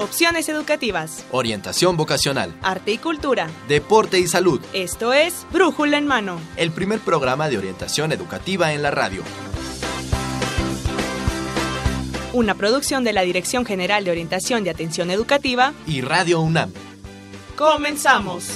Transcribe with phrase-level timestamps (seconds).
[0.00, 4.60] opciones educativas, orientación vocacional, arte y cultura, deporte y salud.
[4.72, 9.22] Esto es Brújula en Mano, el primer programa de orientación educativa en la radio.
[12.32, 16.72] Una producción de la Dirección General de Orientación de Atención Educativa y Radio UNAM.
[17.56, 18.48] Comenzamos.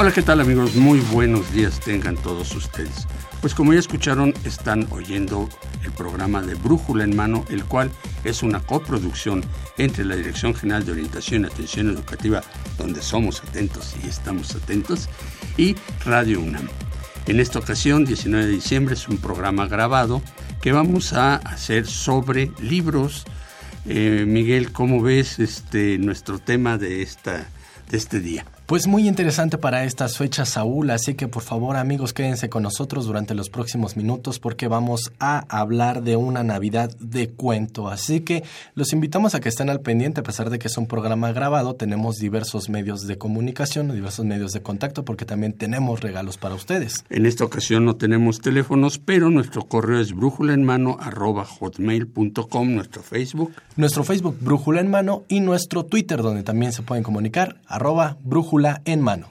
[0.00, 0.76] Hola, ¿qué tal amigos?
[0.76, 3.06] Muy buenos días tengan todos ustedes.
[3.42, 5.46] Pues como ya escucharon, están oyendo
[5.84, 7.90] el programa de Brújula en Mano, el cual
[8.24, 9.44] es una coproducción
[9.76, 12.40] entre la Dirección General de Orientación y Atención Educativa,
[12.78, 15.10] donde somos atentos y estamos atentos,
[15.58, 15.76] y
[16.06, 16.66] Radio UNAM.
[17.26, 20.22] En esta ocasión, 19 de diciembre, es un programa grabado
[20.62, 23.26] que vamos a hacer sobre libros.
[23.84, 27.50] Eh, Miguel, ¿cómo ves este, nuestro tema de, esta,
[27.90, 28.46] de este día?
[28.70, 33.04] Pues muy interesante para estas fechas, Saúl, así que por favor amigos quédense con nosotros
[33.04, 37.88] durante los próximos minutos porque vamos a hablar de una Navidad de cuento.
[37.88, 38.44] Así que
[38.76, 41.74] los invitamos a que estén al pendiente, a pesar de que es un programa grabado,
[41.74, 47.04] tenemos diversos medios de comunicación, diversos medios de contacto porque también tenemos regalos para ustedes.
[47.10, 53.02] En esta ocasión no tenemos teléfonos, pero nuestro correo es brújula en mano hotmail.com, nuestro
[53.02, 53.52] Facebook.
[53.74, 58.59] Nuestro Facebook Brújula en mano y nuestro Twitter donde también se pueden comunicar arroba brújula
[58.84, 59.28] en mano.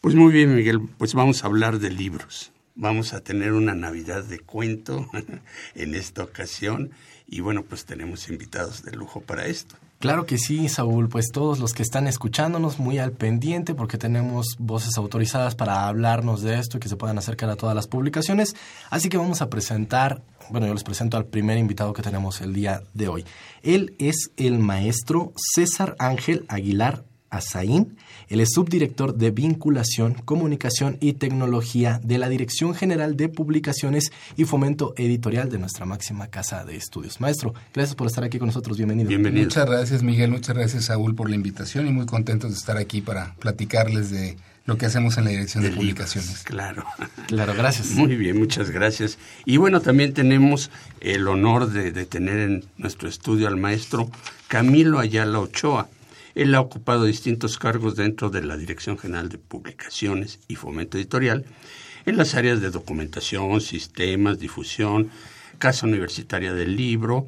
[0.00, 2.52] Pues muy bien, Miguel, pues vamos a hablar de libros.
[2.74, 5.06] Vamos a tener una Navidad de cuento
[5.74, 6.90] en esta ocasión
[7.26, 9.76] y bueno, pues tenemos invitados de lujo para esto.
[10.00, 14.56] Claro que sí, Saúl, pues todos los que están escuchándonos muy al pendiente porque tenemos
[14.58, 18.56] voces autorizadas para hablarnos de esto y que se puedan acercar a todas las publicaciones.
[18.88, 22.54] Así que vamos a presentar, bueno, yo les presento al primer invitado que tenemos el
[22.54, 23.26] día de hoy.
[23.62, 27.96] Él es el maestro César Ángel Aguilar Azaín.
[28.28, 34.44] Él es subdirector de Vinculación, Comunicación y Tecnología de la Dirección General de Publicaciones y
[34.44, 37.20] Fomento Editorial de nuestra máxima casa de estudios.
[37.20, 38.76] Maestro, gracias por estar aquí con nosotros.
[38.76, 39.08] Bienvenido.
[39.08, 39.44] Bienvenido.
[39.44, 40.30] Muchas gracias, Miguel.
[40.30, 44.36] Muchas gracias, Saúl, por la invitación y muy contentos de estar aquí para platicarles de
[44.66, 46.42] lo que hacemos en la Dirección de, Publicaciones.
[46.44, 46.84] claro.
[47.26, 47.90] Claro, gracias.
[47.90, 49.18] Muy bien, muchas gracias.
[49.44, 50.70] Y bueno, también tenemos
[51.00, 54.10] el honor de, de tener en nuestro estudio al maestro
[54.48, 55.88] Camilo Ayala Ochoa.
[56.34, 61.44] Él ha ocupado distintos cargos dentro de la Dirección General de Publicaciones y Fomento Editorial
[62.06, 65.10] en las áreas de documentación, sistemas, difusión,
[65.58, 67.26] Casa Universitaria del Libro,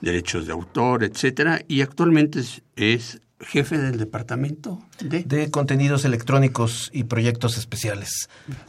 [0.00, 2.40] derechos de autor, etcétera, y actualmente
[2.76, 5.24] es, jefe del departamento de...
[5.24, 8.28] de contenidos electrónicos y proyectos especiales.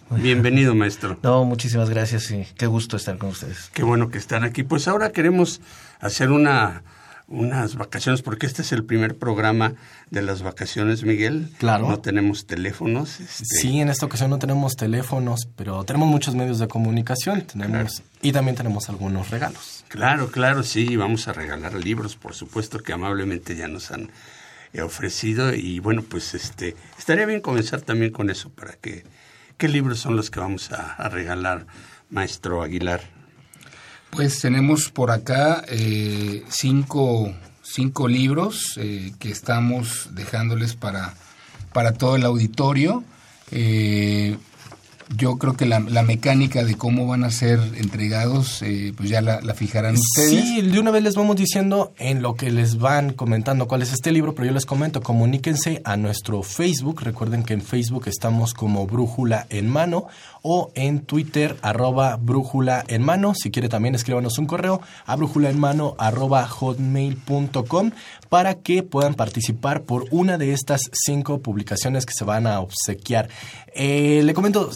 [0.09, 1.19] Bienvenido, maestro.
[1.21, 3.69] No, muchísimas gracias y qué gusto estar con ustedes.
[3.73, 4.63] Qué bueno que están aquí.
[4.63, 5.61] Pues ahora queremos
[6.00, 6.83] hacer una
[7.33, 9.73] unas vacaciones, porque este es el primer programa
[10.11, 11.49] de las vacaciones, Miguel.
[11.57, 11.89] Claro.
[11.89, 13.19] No tenemos teléfonos.
[13.19, 13.45] Este...
[13.45, 17.41] Sí, en esta ocasión no tenemos teléfonos, pero tenemos muchos medios de comunicación.
[17.41, 18.09] Tenemos claro.
[18.21, 19.83] y también tenemos algunos regalos.
[19.88, 24.11] Claro, claro, sí, vamos a regalar libros, por supuesto que amablemente ya nos han
[24.71, 29.03] eh, ofrecido y bueno, pues este estaría bien comenzar también con eso para que
[29.57, 31.65] qué libros son los que vamos a, a regalar,
[32.09, 33.01] maestro Aguilar.
[34.13, 41.16] Pues tenemos por acá eh, cinco, cinco, libros eh, que estamos dejándoles para,
[41.74, 43.03] para todo el auditorio.
[43.50, 44.38] Eh,
[45.15, 49.41] yo creo que la, mecánica de cómo van a ser entregados, eh, pues ya la,
[49.41, 50.29] la, fijarán ustedes.
[50.29, 53.93] Sí, de una vez les vamos diciendo en lo que les van comentando cuál es
[53.93, 57.01] este libro, pero yo les comento, comuníquense a nuestro Facebook.
[57.01, 60.07] Recuerden que en Facebook estamos como Brújula en Mano
[60.43, 63.33] o en Twitter arroba Brújula en Mano.
[63.33, 67.91] Si quiere también escríbanos un correo a brújula en mano arroba hotmail.com
[68.29, 73.29] para que puedan participar por una de estas cinco publicaciones que se van a obsequiar.
[73.73, 74.69] Eh, le comento,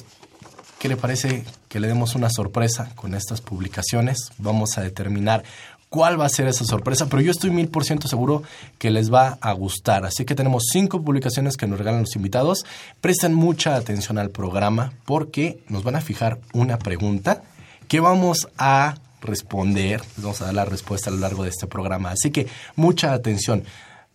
[0.79, 4.31] ¿Qué le parece que le demos una sorpresa con estas publicaciones?
[4.37, 5.43] Vamos a determinar
[5.89, 8.43] cuál va a ser esa sorpresa, pero yo estoy mil por ciento seguro
[8.77, 10.05] que les va a gustar.
[10.05, 12.63] Así que tenemos cinco publicaciones que nos regalan los invitados.
[13.01, 17.41] Presten mucha atención al programa porque nos van a fijar una pregunta
[17.87, 20.01] que vamos a responder.
[20.15, 22.11] Les vamos a dar la respuesta a lo largo de este programa.
[22.11, 23.63] Así que mucha atención.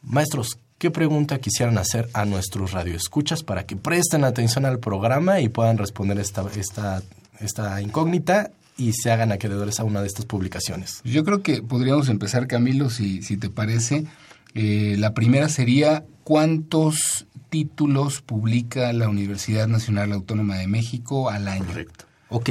[0.03, 5.49] Maestros, ¿Qué pregunta quisieran hacer a nuestros radioescuchas para que presten atención al programa y
[5.49, 7.05] puedan responder esta, esta,
[7.39, 11.01] esta incógnita y se hagan acreedores a una de estas publicaciones?
[11.05, 14.07] Yo creo que podríamos empezar, Camilo, si, si te parece,
[14.55, 21.65] Eh, la primera sería cuántos títulos publica la Universidad Nacional Autónoma de México al año.
[21.65, 22.07] Correcto.
[22.29, 22.51] Ok.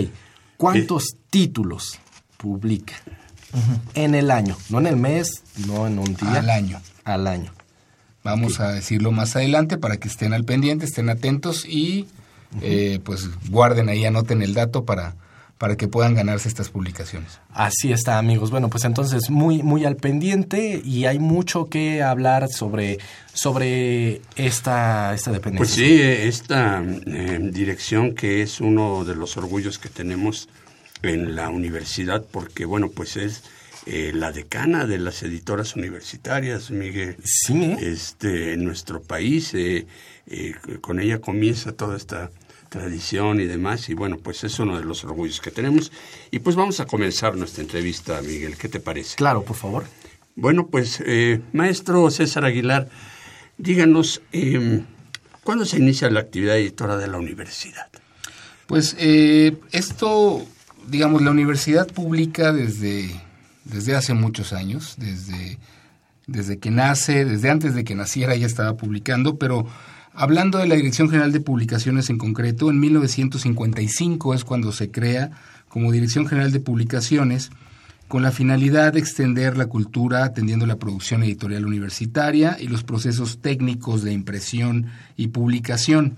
[0.55, 1.99] ¿Cuántos títulos
[2.37, 2.93] publica
[3.93, 4.55] en el año?
[4.69, 6.35] No en el mes, no en un día.
[6.35, 6.79] Al año.
[7.03, 7.51] Al año.
[8.23, 12.07] Vamos a decirlo más adelante para que estén al pendiente, estén atentos y
[12.61, 15.15] eh, pues guarden ahí, anoten el dato para,
[15.57, 17.39] para que puedan ganarse estas publicaciones.
[17.51, 18.51] Así está, amigos.
[18.51, 22.97] Bueno, pues entonces muy, muy al pendiente y hay mucho que hablar sobre,
[23.33, 25.59] sobre esta, esta dependencia.
[25.59, 30.49] Pues sí, esta eh, dirección que es uno de los orgullos que tenemos
[31.03, 33.43] en la universidad, porque bueno, pues es
[33.85, 37.17] eh, la decana de las editoras universitarias, Miguel.
[37.23, 37.75] Sí.
[37.79, 39.87] Este, en nuestro país, eh,
[40.27, 42.31] eh, con ella comienza toda esta
[42.69, 45.91] tradición y demás, y bueno, pues es uno de los orgullos que tenemos.
[46.31, 49.17] Y pues vamos a comenzar nuestra entrevista, Miguel, ¿qué te parece?
[49.17, 49.83] Claro, por favor.
[50.35, 52.87] Bueno, pues, eh, maestro César Aguilar,
[53.57, 54.81] díganos, eh,
[55.43, 57.89] ¿cuándo se inicia la actividad editora de la universidad?
[58.67, 60.45] Pues eh, esto,
[60.87, 63.11] digamos, la universidad publica desde,
[63.65, 65.57] desde hace muchos años, desde,
[66.27, 69.65] desde que nace, desde antes de que naciera ya estaba publicando, pero
[70.13, 75.31] hablando de la Dirección General de Publicaciones en concreto, en 1955 es cuando se crea
[75.69, 77.51] como Dirección General de Publicaciones
[78.07, 83.39] con la finalidad de extender la cultura atendiendo la producción editorial universitaria y los procesos
[83.41, 86.17] técnicos de impresión y publicación.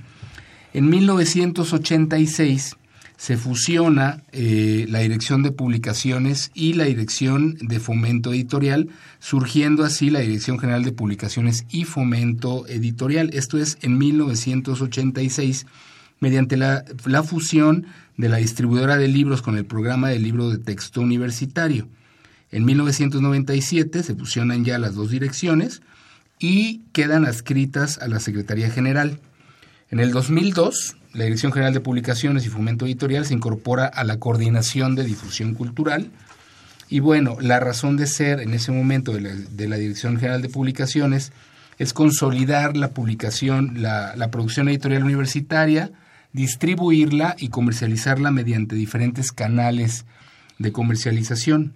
[0.74, 2.78] En 1986
[3.18, 8.89] se fusiona eh, la dirección de publicaciones y la dirección de fomento editorial,
[9.19, 13.30] surgiendo así la Dirección General de Publicaciones y Fomento Editorial.
[13.33, 15.65] Esto es en 1986,
[16.19, 17.86] mediante la, la fusión
[18.18, 21.88] de la distribuidora de libros con el programa de libro de texto universitario.
[22.51, 25.81] En 1997 se fusionan ya las dos direcciones
[26.39, 29.19] y quedan adscritas a la Secretaría General.
[29.94, 34.18] En el 2002, la Dirección General de Publicaciones y Fomento Editorial se incorpora a la
[34.18, 36.10] Coordinación de Difusión Cultural.
[36.90, 41.31] Y bueno, la razón de ser en ese momento de la, Dirección General de Publicaciones
[41.78, 45.92] es consolidar la publicación, la, la producción editorial universitaria,
[46.31, 50.06] distribuirla y comercializarla mediante diferentes canales
[50.57, 51.74] de comercialización.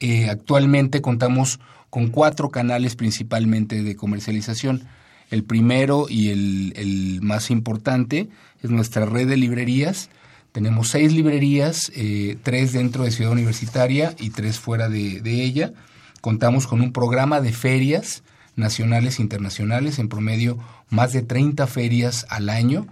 [0.00, 4.86] Eh, actualmente contamos con cuatro canales principalmente de comercialización.
[5.30, 8.28] El primero y el, más importante
[8.62, 10.10] es nuestra red de librerías.
[10.52, 15.72] Tenemos seis librerías, eh, tres dentro de Ciudad Universitaria y tres fuera de, de, ella.
[16.20, 18.22] Contamos con un programa de ferias
[18.56, 20.58] nacionales e internacionales, en promedio
[20.90, 22.86] más de 30 ferias al año,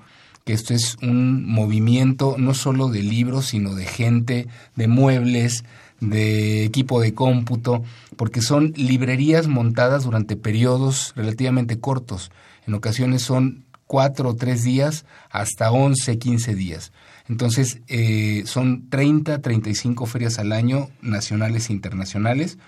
[0.44, 4.47] que esto es un movimiento no solo de libros, sino de gente,
[4.77, 5.65] de muebles,
[6.00, 7.82] de equipo de cómputo,
[8.16, 12.31] porque son librerías montadas durante periodos relativamente cortos.
[12.66, 16.93] En ocasiones son cuatro o tres días hasta 11, 15 días.
[17.28, 22.58] Entonces, eh, son 30, 35 ferias al año, nacionales e internacionales.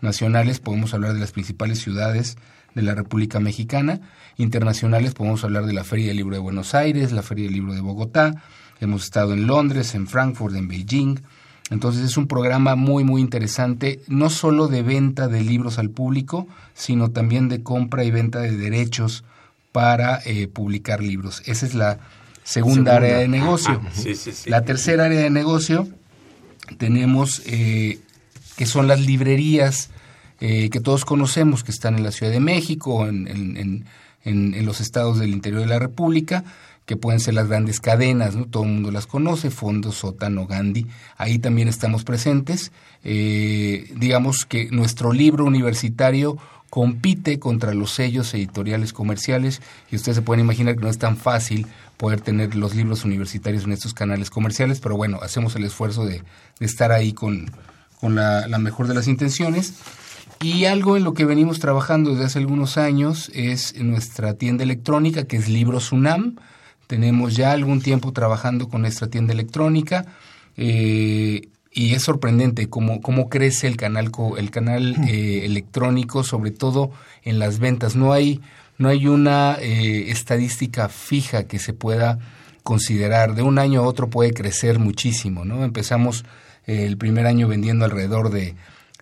[0.00, 2.36] Nacionales podemos hablar de las principales ciudades
[2.74, 4.00] de la República Mexicana.
[4.36, 7.74] Internacionales podemos hablar de la Feria del Libro de Buenos Aires, la Feria del Libro
[7.74, 8.42] de Bogotá.
[8.80, 11.20] Hemos estado en Londres, en Frankfurt, en Beijing.
[11.70, 16.46] Entonces es un programa muy, muy interesante, no solo de venta de libros al público,
[16.74, 19.24] sino también de compra y venta de derechos
[19.72, 21.42] para eh, publicar libros.
[21.44, 21.98] Esa es la
[22.42, 22.96] segunda, segunda.
[22.96, 23.82] área de negocio.
[23.84, 24.48] Ah, sí, sí, sí.
[24.48, 25.86] La tercera área de negocio
[26.78, 27.98] tenemos eh,
[28.56, 29.90] que son las librerías
[30.40, 33.84] eh, que todos conocemos, que están en la Ciudad de México, en, en,
[34.24, 36.44] en, en los estados del interior de la República,
[36.88, 38.46] que pueden ser las grandes cadenas, ¿no?
[38.46, 40.86] Todo el mundo las conoce, Fondo, Sótano, Gandhi,
[41.18, 42.72] ahí también estamos presentes.
[43.04, 46.38] Eh, digamos que nuestro libro universitario
[46.70, 51.18] compite contra los sellos editoriales comerciales y ustedes se pueden imaginar que no es tan
[51.18, 51.66] fácil
[51.98, 56.22] poder tener los libros universitarios en estos canales comerciales, pero bueno, hacemos el esfuerzo de,
[56.58, 57.50] estar ahí con,
[58.00, 59.74] con la, la mejor de las intenciones.
[60.40, 65.24] Y algo en lo que venimos trabajando desde hace algunos años es nuestra tienda electrónica,
[65.24, 66.36] que es Libros UNAM,
[66.88, 70.06] tenemos ya algún tiempo trabajando con nuestra tienda electrónica
[70.56, 76.90] eh, y es sorprendente cómo, cómo crece el canal, el canal eh, electrónico, sobre todo
[77.22, 77.94] en las ventas.
[77.94, 78.40] No hay,
[78.78, 82.18] no hay una eh, estadística fija que se pueda
[82.62, 83.34] considerar.
[83.34, 85.44] De un año a otro puede crecer muchísimo.
[85.44, 85.64] ¿no?
[85.64, 86.24] Empezamos
[86.66, 88.54] el primer año vendiendo alrededor de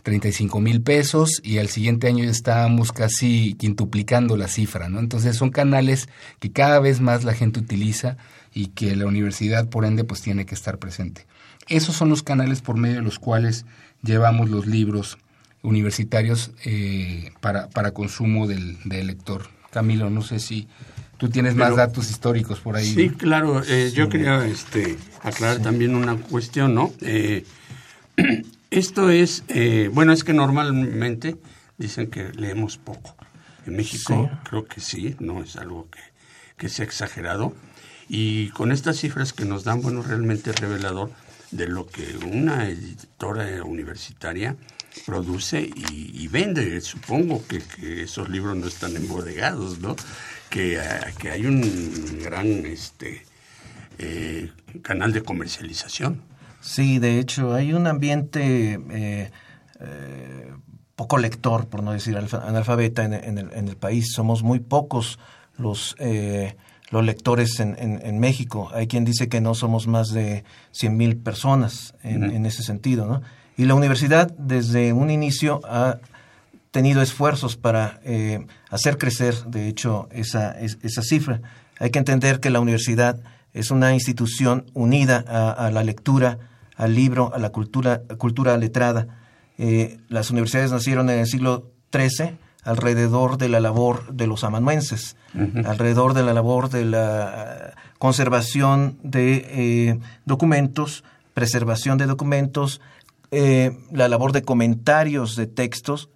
[0.06, 5.00] 35 mil pesos y al siguiente año ya estábamos casi quintuplicando la cifra, ¿no?
[5.00, 6.08] Entonces son canales
[6.38, 8.16] que cada vez más la gente utiliza
[8.54, 11.26] y que la universidad por ende pues tiene que estar presente.
[11.66, 13.66] Esos son los canales por medio de los cuales
[14.00, 15.18] llevamos los libros
[15.62, 19.48] universitarios eh, para, para consumo del, del lector.
[19.72, 20.68] Camilo, no sé si
[21.16, 22.86] tú tienes más datos históricos por ahí.
[22.86, 23.60] Sí, claro.
[23.66, 26.92] Eh, yo quería este, aclarar también una cuestión, ¿no?
[27.00, 27.44] Eh,
[28.70, 31.36] esto es, eh, bueno, es que normalmente
[31.78, 33.16] dicen que leemos poco.
[33.66, 36.00] En México creo que sí, no es algo que,
[36.56, 37.54] que sea exagerado.
[38.08, 41.10] Y con estas cifras que nos dan, bueno, realmente es revelador
[41.50, 44.56] de lo que una editora universitaria
[45.04, 46.80] produce y, vende.
[46.80, 49.96] Supongo que, que, esos libros no están embodegados, ¿no?
[50.50, 50.80] Que,
[51.18, 53.24] que hay un gran este,
[53.98, 54.50] eh,
[54.82, 56.22] canal de comercialización.
[56.66, 59.30] Sí, de hecho, hay un ambiente eh,
[59.78, 60.52] eh,
[60.96, 64.12] poco lector, por no decir analfabeta, en, en, el, en el, país.
[64.12, 65.20] Somos muy pocos
[65.56, 66.56] los, eh,
[66.90, 68.68] los lectores en, en, México.
[68.74, 70.42] Hay quien dice que no somos más de
[70.72, 72.34] 100 mil personas en, uh -huh.
[72.34, 73.22] en ese sentido, ¿no?
[73.56, 75.98] Y la universidad desde un inicio ha
[76.72, 81.40] tenido esfuerzos para eh, hacer crecer, de hecho, esa, esa cifra.
[81.78, 83.20] Hay que entender que la universidad
[83.54, 86.38] es una institución unida a, a la lectura,
[86.76, 89.06] al libro, a la cultura, cultura letrada.
[89.58, 95.16] Eh, las universidades nacieron en el siglo XIII alrededor de la labor de los amanuenses,
[95.34, 95.66] uh -huh.
[95.66, 102.80] alrededor de la labor de la conservación de eh, documentos, preservación de documentos,
[103.30, 106.10] eh, la labor de comentarios de textos,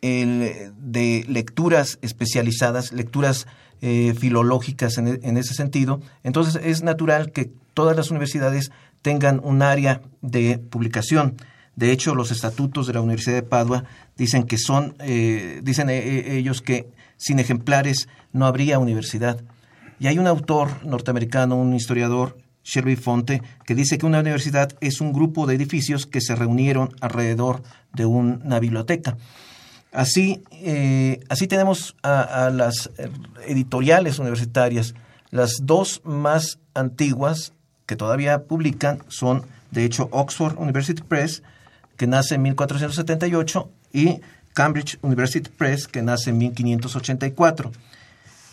[0.00, 3.46] el, de lecturas especializadas, lecturas
[3.82, 6.00] eh, filológicas en, en, ese sentido.
[6.22, 8.70] Entonces es natural que todas las universidades
[9.02, 11.36] tengan un área de publicación.
[11.76, 13.84] De hecho, los estatutos de la Universidad de Padua
[14.16, 19.42] dicen que son, eh, dicen eh, ellos que sin ejemplares no habría universidad.
[19.98, 25.00] Y hay un autor norteamericano, un historiador, Shelby Fonte, que dice que una universidad es
[25.00, 29.16] un grupo de edificios que se reunieron alrededor de una biblioteca.
[29.92, 32.90] Así, eh, así tenemos a, las
[33.46, 34.94] editoriales universitarias.
[35.30, 37.52] Las dos más antiguas
[37.90, 39.42] que todavía publican son,
[39.72, 41.42] de hecho, Oxford University Press,
[41.96, 44.20] que nace en 1478, y
[44.54, 47.72] Cambridge University Press, que nace en 1584.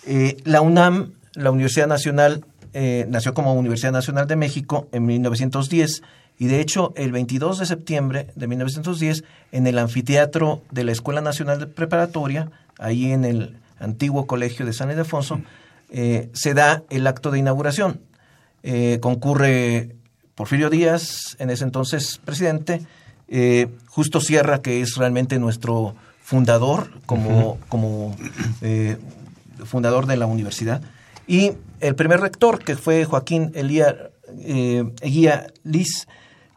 [0.08, 6.02] Eh, la UNAM, la Universidad Nacional, eh, nació como Universidad Nacional de México en 1910
[6.40, 11.22] y de hecho el 22 de septiembre de 1910 en el anfiteatro de la Escuela
[11.22, 15.42] Nacional de Preparatoria, ahí en el antiguo colegio de San Ildefonso,
[15.92, 18.02] eh, se da el acto de inauguración.
[18.70, 19.96] Eh, concurre
[20.36, 22.82] Porfirio Díaz, en ese entonces presidente,
[23.30, 27.58] eh, Justo Sierra, que es realmente nuestro fundador como, uh -huh.
[27.70, 28.18] como
[28.62, 28.98] eh,
[29.64, 30.82] fundador de la universidad,
[31.28, 36.06] y el primer rector, que fue Joaquín Elía, Eguía Liz,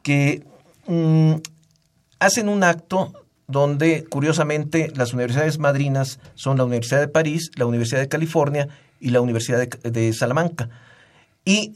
[0.02, 0.42] que
[0.88, 1.34] mm,
[2.18, 3.12] hacen un acto
[3.46, 8.66] donde, curiosamente, las universidades madrinas son la Universidad de París, la Universidad de California
[8.98, 10.70] y la Universidad de, de Salamanca.
[11.44, 11.74] Y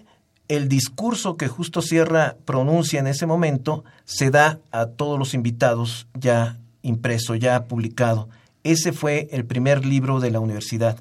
[0.48, 6.06] el discurso que Justo Sierra pronuncia en ese momento se da a todos los invitados
[6.14, 8.28] ya impreso, ya publicado.
[8.62, 10.98] Ese fue el primer libro de la universidad.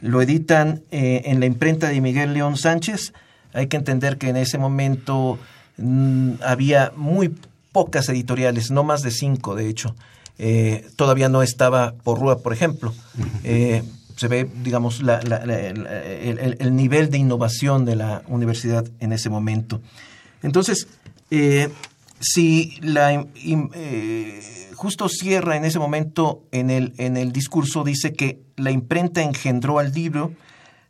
[0.00, 3.12] Lo editan eh, en la imprenta de Miguel León Sánchez.
[3.52, 5.38] Hay que entender que en ese momento
[5.76, 7.34] mmm, había muy
[7.72, 9.94] pocas editoriales, no más de cinco, de hecho.
[10.38, 12.94] Eh, todavía no estaba Porrúa, por ejemplo.
[13.44, 13.82] Eh,
[14.18, 19.80] se ve, digamos, la, el, el, nivel de innovación de la universidad en ese momento.
[20.42, 20.88] Entonces,
[21.30, 21.68] eh,
[22.18, 24.40] si la eh,
[24.74, 29.78] justo cierra en ese momento en el, en el discurso, dice que la imprenta engendró
[29.78, 30.32] al libro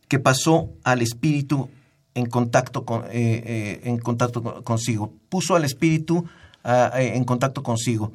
[0.08, 1.68] que pasó al espíritu
[2.14, 6.24] en contacto, con, eh, en contacto consigo, puso al espíritu
[6.64, 8.10] en contacto consigo.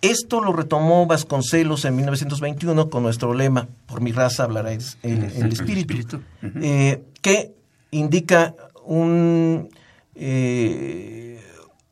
[0.00, 5.24] Esto lo retomó Vasconcelos en 1921 con nuestro lema, por mi raza hablará el, el,
[5.24, 7.54] el espíritu, eh, que
[7.90, 9.70] indica un,
[10.14, 11.42] eh,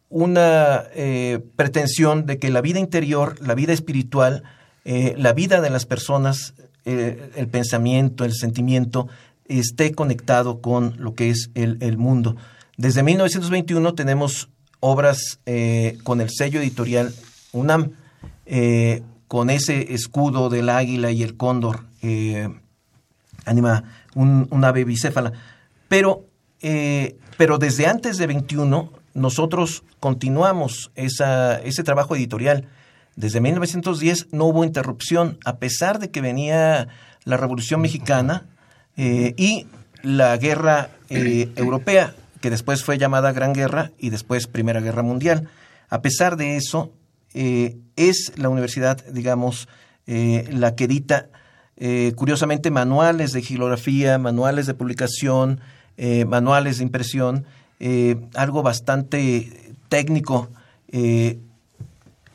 [0.08, 4.44] una eh, pretensión de que la vida interior, la vida espiritual,
[4.84, 9.08] la vida de las personas, el pensamiento, el sentimiento,
[9.48, 12.36] esté conectado con lo que es el, el mundo.
[12.76, 14.48] Desde 1921 tenemos
[14.80, 17.12] obras eh, con el sello editorial
[17.56, 17.92] UNAM,
[18.44, 22.48] eh, con ese escudo del águila y el cóndor, eh,
[23.44, 23.84] anima
[24.14, 25.32] un, ave bicéfala.
[25.88, 26.26] Pero,
[26.60, 32.68] eh, pero desde antes de 21, nosotros continuamos esa, ese trabajo editorial.
[33.16, 36.88] Desde 1910 no hubo interrupción, a pesar de que venía
[37.24, 38.46] la Revolución Mexicana
[38.98, 39.66] y
[40.02, 45.48] la Guerra Europea, que después fue llamada Gran Guerra y después Primera Guerra Mundial.
[45.88, 46.92] A pesar de eso,
[47.38, 49.68] eh, es la universidad, digamos,
[50.06, 51.28] eh, la que edita,
[51.76, 55.60] eh, curiosamente, manuales de gilografía, manuales de publicación,
[56.26, 57.46] manuales de impresión,
[58.34, 60.50] algo bastante técnico,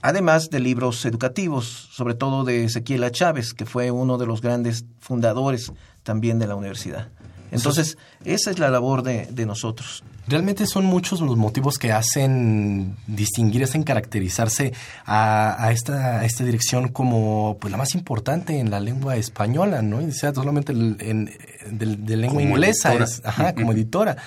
[0.01, 4.85] además de libros educativos, sobre todo de Ezequiel Chávez, que fue uno de los grandes
[4.99, 7.09] fundadores también de la universidad.
[7.51, 10.03] Entonces, esa es la labor de, nosotros.
[10.27, 14.73] Realmente son muchos los motivos que hacen distinguir, hacen caracterizarse
[15.05, 20.01] a, esta, esta dirección como pues, la más importante en la lengua española, ¿no?
[20.01, 21.29] Y sea solamente en,
[21.69, 22.93] de, lengua inglesa,
[23.23, 24.17] ajá, como editora.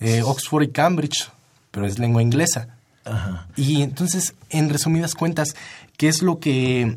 [0.00, 1.30] Eh, Oxford y Cambridge,
[1.70, 2.68] pero es lengua inglesa.
[3.04, 3.48] Ajá.
[3.56, 5.56] Y entonces, en resumidas cuentas,
[5.96, 6.96] ¿qué es lo que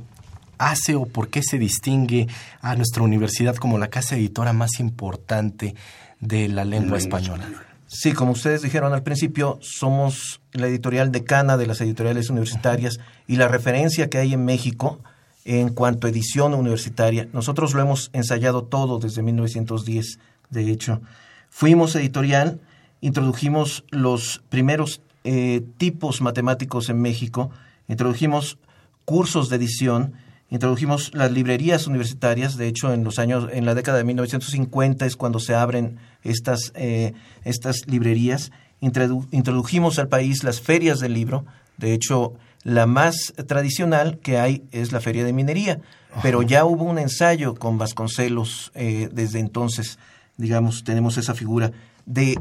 [0.70, 2.27] hace o por qué se distingue
[2.62, 5.75] a nuestra universidad como la casa editora más importante
[6.20, 7.48] de la lengua, española.
[7.88, 13.36] Sí, como ustedes dijeron al principio, somos la editorial decana de las editoriales universitarias y
[13.36, 15.00] la referencia que hay en México
[15.46, 17.27] en cuanto a edición universitaria.
[17.34, 21.01] Nosotros lo hemos ensayado todo desde 1910, de hecho.
[21.50, 22.62] Fuimos editorial,
[23.01, 27.51] introdujimos los primeros eh, tipos matemáticos en México,
[27.88, 28.58] introdujimos
[29.05, 30.13] cursos de edición
[30.53, 35.15] introdujimos las librerías universitarias, de hecho en los años, en la década de 1950 es
[35.15, 41.43] cuando se abren estas, eh, estas librerías, introdujimos al país las ferias del libro,
[41.77, 45.81] de hecho la más tradicional que hay es la feria de minería,
[46.22, 49.98] pero ya hubo un ensayo con Vasconcelos eh, desde entonces,
[50.38, 51.72] digamos, tenemos esa figura.
[52.05, 52.39] De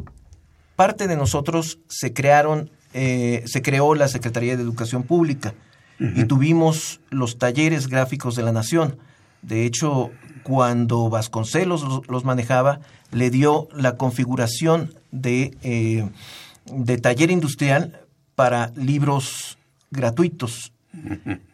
[0.77, 5.55] parte de nosotros se crearon, eh, se creó la Secretaría de Educación Pública,
[5.99, 8.99] y tuvimos los talleres gráficos de la Nación.
[9.43, 10.11] De hecho,
[10.43, 12.81] cuando Vasconcelos los, manejaba,
[13.11, 16.09] le dio la configuración de, eh,
[16.67, 18.01] de taller industrial
[18.35, 19.59] para libros
[19.91, 20.73] gratuitos.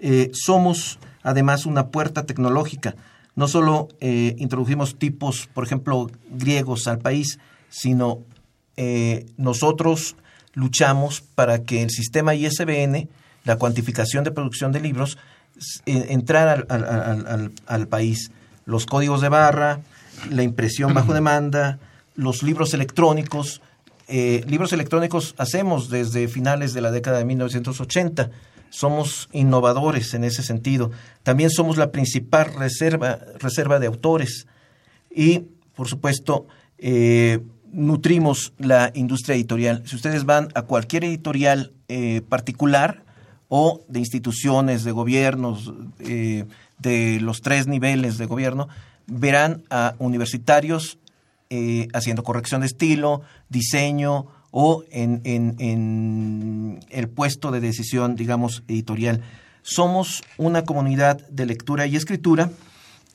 [0.00, 2.97] Eh, somos además una puerta tecnológica.
[3.37, 8.20] No solo eh, introdujimos tipos, por ejemplo, griegos al país, sino
[9.37, 10.14] nosotros
[10.55, 13.09] luchamos para que el sistema ISBN
[13.48, 15.16] la cuantificación de producción de libros,
[15.87, 18.30] entrar al, país.
[18.66, 19.80] Los códigos de barra,
[20.30, 21.78] la impresión bajo demanda,
[22.14, 23.62] los libros electrónicos.
[24.06, 28.30] Eh, libros electrónicos hacemos desde finales de la década de 1980.
[28.68, 30.90] Somos innovadores en ese sentido.
[31.22, 34.46] También somos la principal reserva, reserva de autores.
[35.11, 37.40] Y, por supuesto, eh,
[37.72, 39.84] nutrimos la industria editorial.
[39.87, 43.08] Si ustedes van a cualquier editorial eh, particular,
[43.48, 46.44] o de instituciones de gobiernos eh,
[46.78, 48.68] de los tres niveles de gobierno,
[49.06, 50.98] verán a universitarios
[51.50, 59.22] eh, haciendo corrección de estilo, diseño o en, en, el puesto de decisión, digamos, editorial.
[59.62, 62.50] Somos una comunidad de lectura y escritura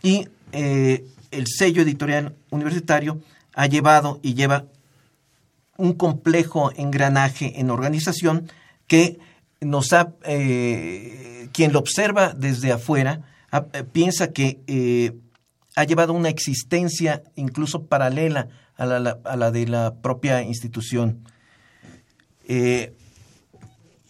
[0.02, 3.20] y eh, el sello editorial universitario
[3.54, 4.66] ha llevado y lleva
[5.78, 8.50] un complejo engranaje en organización
[8.88, 9.20] que
[9.66, 13.22] nos ha, eh, quien lo observa desde afuera,
[13.52, 15.14] eh, piensa que eh,
[15.76, 21.24] ha llevado una existencia incluso paralela a la, de la propia institución.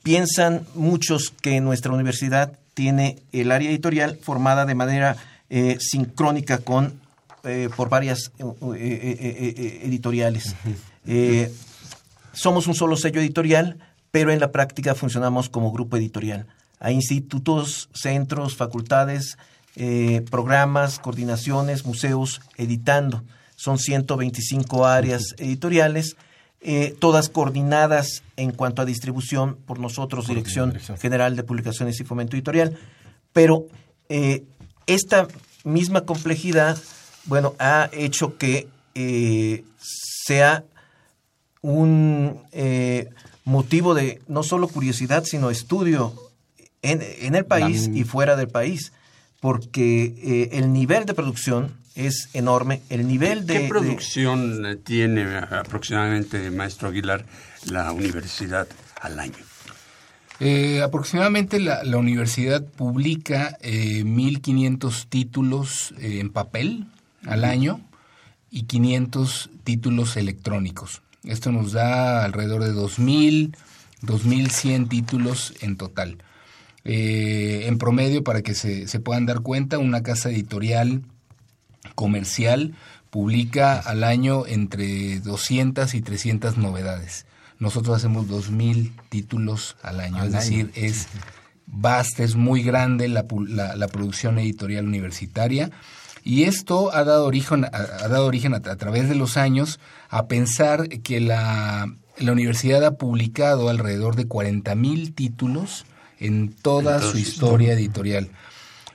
[0.03, 5.17] piensan muchos que nuestra universidad tiene el área editorial formada de manera
[5.79, 7.01] sincrónica con
[7.75, 8.31] por varias
[9.83, 10.55] editoriales.
[12.33, 13.77] somos un solo sello editorial,
[14.13, 16.45] pero en la práctica funcionamos como grupo editorial.
[16.79, 19.39] Hay institutos, centros, facultades,
[19.75, 23.23] eh, programas, coordinaciones, museos, editando.
[23.55, 26.15] Son 125 áreas editoriales,
[26.61, 32.35] eh, todas coordinadas en cuanto a distribución por nosotros, Dirección, General de Publicaciones y Fomento
[32.35, 32.77] Editorial.
[33.31, 33.65] Pero
[34.09, 34.43] eh,
[34.85, 35.27] esta
[35.63, 36.77] misma complejidad,
[37.25, 38.67] bueno, ha hecho que
[40.27, 40.65] sea
[41.63, 42.43] un
[43.45, 46.13] motivo de no solo curiosidad, sino estudio
[46.81, 48.93] en, en el país y fuera del país,
[49.39, 52.81] porque eh, el nivel de producción es enorme.
[52.89, 53.61] El nivel de...
[53.61, 57.25] ¿Qué producción tiene aproximadamente, maestro Aguilar,
[57.65, 58.67] la universidad
[59.01, 59.43] al año?
[60.39, 66.87] Eh, aproximadamente la, la, universidad publica eh, 1.500 títulos eh, en papel
[67.25, 67.79] al año
[68.49, 71.01] y 500 títulos electrónicos.
[71.23, 73.55] Esto nos da alrededor de 2.000,
[74.01, 76.17] 2.100 títulos en total.
[76.83, 81.03] Eh, en promedio, para que se, se puedan dar cuenta, una casa editorial
[81.95, 82.73] comercial
[83.09, 87.25] publica al año entre 200 y 300 novedades.
[87.59, 91.07] Nosotros hacemos 2.000 títulos al año, es decir, es
[91.67, 93.25] vasta, es muy grande la,
[93.75, 95.69] la, producción editorial universitaria.
[96.23, 100.87] Y esto ha dado origen, ha dado origen a, través de los años a pensar
[100.87, 105.85] que la, la universidad ha publicado alrededor de 40 mil títulos
[106.19, 108.29] en toda su historia editorial.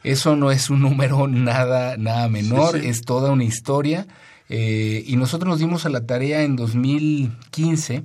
[0.05, 4.07] Eso no es un número nada, nada menor, es toda una historia.
[4.49, 8.05] Eh, y nosotros nos dimos a la tarea en 2015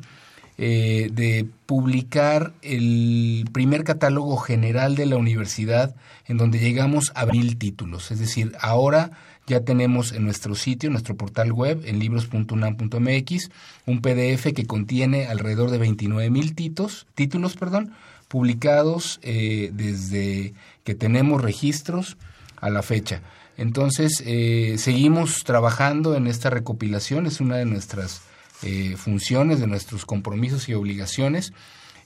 [0.57, 5.95] eh, de publicar el primer catálogo general de la universidad
[6.27, 8.11] en donde llegamos a mil títulos.
[8.11, 9.11] Es decir, ahora
[9.47, 13.49] ya tenemos en nuestro sitio, en nuestro portal web, en libros.unam.mx,
[13.85, 17.93] un PDF que contiene alrededor de 29 mil títulos, títulos perdón,
[18.27, 22.17] publicados eh, desde que tenemos registros
[22.57, 23.21] a la fecha.
[23.57, 28.21] Entonces, eh, seguimos trabajando en esta recopilación, es una de nuestras
[28.63, 31.53] eh, funciones, de nuestros compromisos y obligaciones,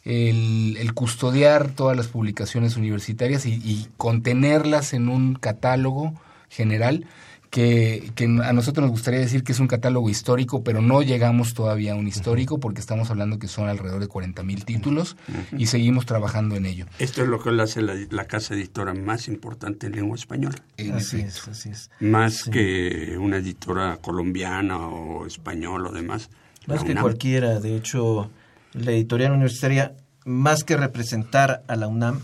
[0.04, 6.13] el, custodiar todas las publicaciones universitarias y, contenerlas en un catálogo
[6.50, 7.06] general
[7.50, 8.12] que,
[8.43, 11.96] a nosotros nos gustaría decir que es un catálogo histórico, pero no llegamos todavía a
[11.96, 15.17] un histórico porque estamos hablando que son alrededor de 40 mil títulos
[15.58, 16.86] y seguimos trabajando en ello.
[17.00, 20.56] Esto es lo que hace la, casa editora más importante en lengua española.
[20.93, 21.89] así es, así es.
[22.00, 26.30] Más que una editora colombiana o española o demás.
[26.67, 28.30] Más que cualquiera, de hecho,
[28.73, 32.21] la editorial universitaria, más que representar a la UNAM,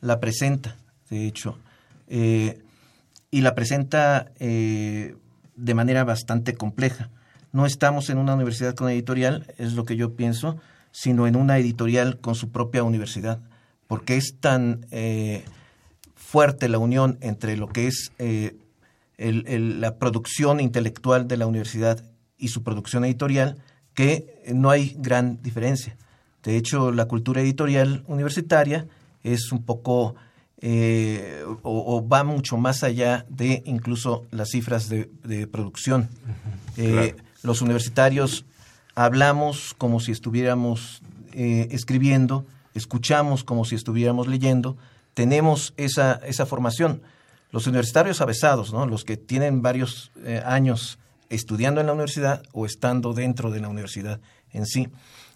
[0.00, 0.76] la presenta,
[1.08, 1.56] de hecho.
[2.08, 2.60] Eh,
[3.30, 5.16] y la presenta eh,
[5.56, 7.10] de manera bastante compleja.
[7.52, 10.58] No estamos en una universidad con editorial, es lo que yo pienso,
[10.90, 13.40] sino en una editorial con su propia universidad,
[13.86, 15.44] porque es tan eh,
[16.14, 18.56] fuerte la unión entre lo que es eh,
[19.18, 22.04] la producción intelectual de la universidad
[22.38, 23.56] y su producción editorial
[23.94, 25.96] que no hay gran diferencia.
[26.42, 28.86] De hecho, la cultura editorial universitaria
[29.22, 30.14] es un poco
[30.60, 36.08] eh, o, va mucho más allá de incluso las cifras de, producción.
[36.76, 38.44] Eh, los universitarios
[38.94, 41.02] hablamos como si estuviéramos
[41.32, 44.76] eh, escribiendo, escuchamos como si estuviéramos leyendo,
[45.14, 47.02] tenemos esa, esa formación.
[47.50, 48.86] Los universitarios avesados, ¿no?
[48.86, 50.10] los que tienen varios
[50.44, 50.98] años
[51.34, 54.20] estudiando en la universidad o estando dentro de la universidad
[54.52, 54.88] en sí.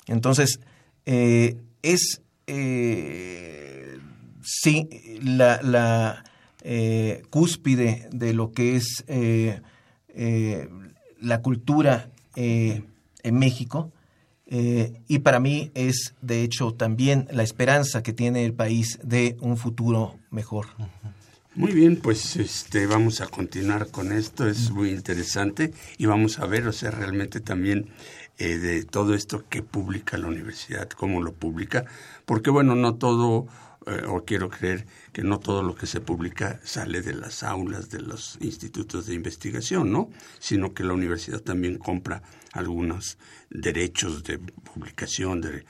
[0.07, 0.61] Entonces,
[1.05, 2.23] es
[4.49, 4.89] sí,
[5.23, 6.25] la,
[6.63, 9.61] eh, cúspide de lo que es eh,
[10.09, 10.69] eh,
[11.21, 13.91] la cultura en México.
[14.47, 19.57] y para mí es, de hecho, también la esperanza que tiene el país de un
[19.57, 20.67] futuro mejor.
[21.55, 26.47] Muy bien, pues este, vamos a continuar con esto, es muy interesante y vamos a
[26.47, 27.89] ver, o sea, realmente también
[28.39, 31.85] de todo esto que publica la universidad, cómo lo publica,
[32.25, 33.49] porque bueno, no todo
[33.87, 37.91] eh, o quiero creer que no todo lo que se publica sale de las aulas
[37.91, 40.11] de los institutos de investigación, ¿no?
[40.39, 43.19] Sino que la universidad también compra algunos
[43.51, 45.65] derechos de publicación, de,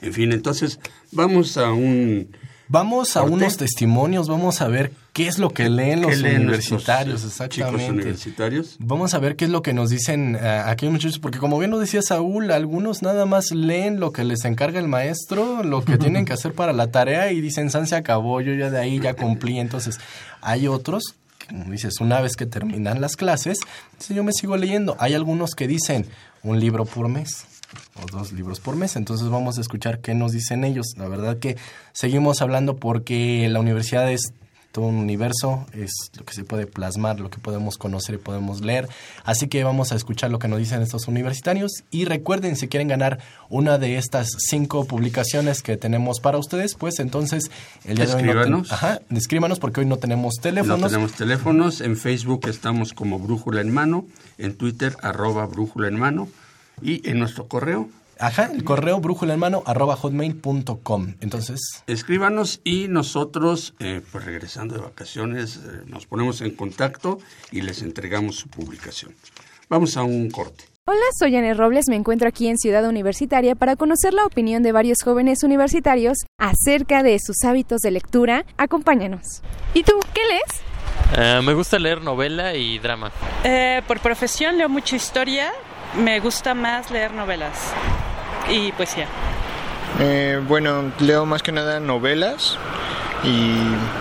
[0.00, 0.80] en fin, entonces
[1.12, 2.34] vamos a un
[2.68, 7.90] Vamos a unos testimonios, vamos a ver qué es lo que leen los universitarios, exactamente.
[7.90, 8.76] universitarios.
[8.80, 11.70] Vamos a ver qué es lo que nos dicen uh, aquellos muchachos, porque como bien
[11.70, 15.98] nos decía Saúl, algunos nada más leen lo que les encarga el maestro, lo que
[15.98, 18.98] tienen que hacer para la tarea y dicen, San se acabó, yo ya de ahí
[18.98, 19.60] ya cumplí.
[19.60, 20.00] Entonces,
[20.42, 21.14] hay otros
[21.48, 23.58] como dices, una vez que terminan las clases,
[24.08, 24.96] yo me sigo leyendo.
[24.98, 26.06] Hay algunos que dicen
[26.42, 27.44] un libro por mes
[28.02, 28.96] o dos libros por mes.
[28.96, 30.86] Entonces vamos a escuchar qué nos dicen ellos.
[30.96, 31.56] La verdad que
[31.92, 34.32] seguimos hablando porque la universidad es
[34.74, 38.60] todo un universo, es lo que se puede plasmar, lo que podemos conocer y podemos
[38.60, 38.88] leer.
[39.22, 41.84] Así que vamos a escuchar lo que nos dicen estos universitarios.
[41.92, 46.98] Y recuerden, si quieren ganar una de estas cinco publicaciones que tenemos para ustedes, pues
[46.98, 47.52] entonces
[47.84, 50.80] el día de hoy ajá, escríbanos porque hoy no tenemos teléfonos.
[50.80, 51.80] No tenemos teléfonos.
[51.80, 54.06] En Facebook estamos como Brújula en Mano,
[54.38, 56.26] en Twitter arroba Brújula en Mano
[56.82, 57.88] y en nuestro correo.
[58.18, 61.14] Ajá, el correo brújula en mano arroba hotmail.com.
[61.20, 61.82] Entonces.
[61.86, 67.18] Escríbanos y nosotros, eh, pues regresando de vacaciones, eh, nos ponemos en contacto
[67.50, 69.14] y les entregamos su publicación.
[69.68, 70.64] Vamos a un corte.
[70.86, 74.72] Hola, soy Anne Robles, me encuentro aquí en Ciudad Universitaria para conocer la opinión de
[74.72, 78.44] varios jóvenes universitarios acerca de sus hábitos de lectura.
[78.58, 79.42] Acompáñanos.
[79.72, 80.62] ¿Y tú, qué lees?
[81.16, 83.10] Eh, me gusta leer novela y drama.
[83.88, 85.52] por profesión leo mucha historia,
[85.96, 87.72] me gusta más leer novelas
[88.48, 89.06] y poesía.
[90.00, 92.58] Eh, bueno, leo más que nada novelas
[93.22, 93.54] y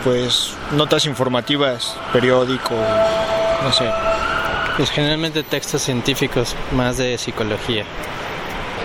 [0.04, 2.76] pues notas informativas, periódico,
[3.64, 3.86] no sé.
[4.78, 7.86] Pues generalmente textos científicos, más de psicología.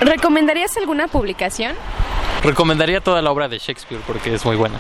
[0.00, 1.74] ¿Recomendarías alguna publicación?
[2.42, 4.78] Recomendaría toda la obra de Shakespeare porque es muy buena.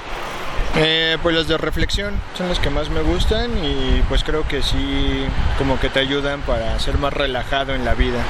[0.76, 4.62] Eh, pues las de reflexión son las que más me gustan y pues creo que
[4.62, 5.24] sí
[5.56, 8.22] como que te ayudan para ser más relajado en la vida.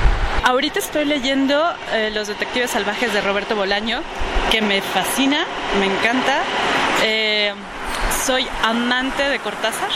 [0.45, 4.01] Ahorita estoy leyendo eh, Los Detectives Salvajes de Roberto Bolaño,
[4.51, 5.45] que me fascina,
[5.79, 6.43] me encanta.
[7.03, 7.53] Eh,
[8.25, 9.91] soy amante de Cortázar,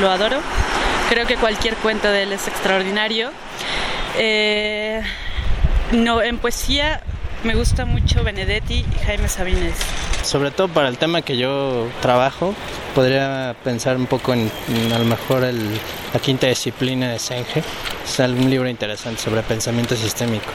[0.00, 0.40] lo adoro.
[1.08, 3.30] Creo que cualquier cuento de él es extraordinario.
[5.92, 7.00] No, en poesía
[7.44, 9.76] me gusta mucho Benedetti y Jaime Sabines.
[10.22, 12.54] Sobre todo para el tema que yo trabajo,
[12.94, 15.78] podría pensar un poco en, en a lo mejor el,
[16.12, 17.62] la quinta disciplina de Senge.
[18.04, 20.50] Es un libro interesante sobre pensamiento sistémico.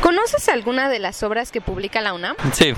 [0.00, 2.36] ¿Conoces alguna de las obras que publica la UNAM?
[2.52, 2.72] Sí.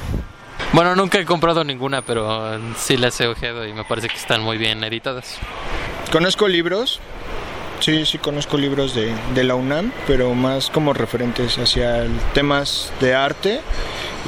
[0.73, 4.41] Bueno, nunca he comprado ninguna, pero sí las he ojeado y me parece que están
[4.41, 5.37] muy bien editadas.
[6.13, 7.01] Conozco libros,
[7.81, 13.15] sí, sí conozco libros de, de la UNAM, pero más como referentes hacia temas de
[13.15, 13.61] arte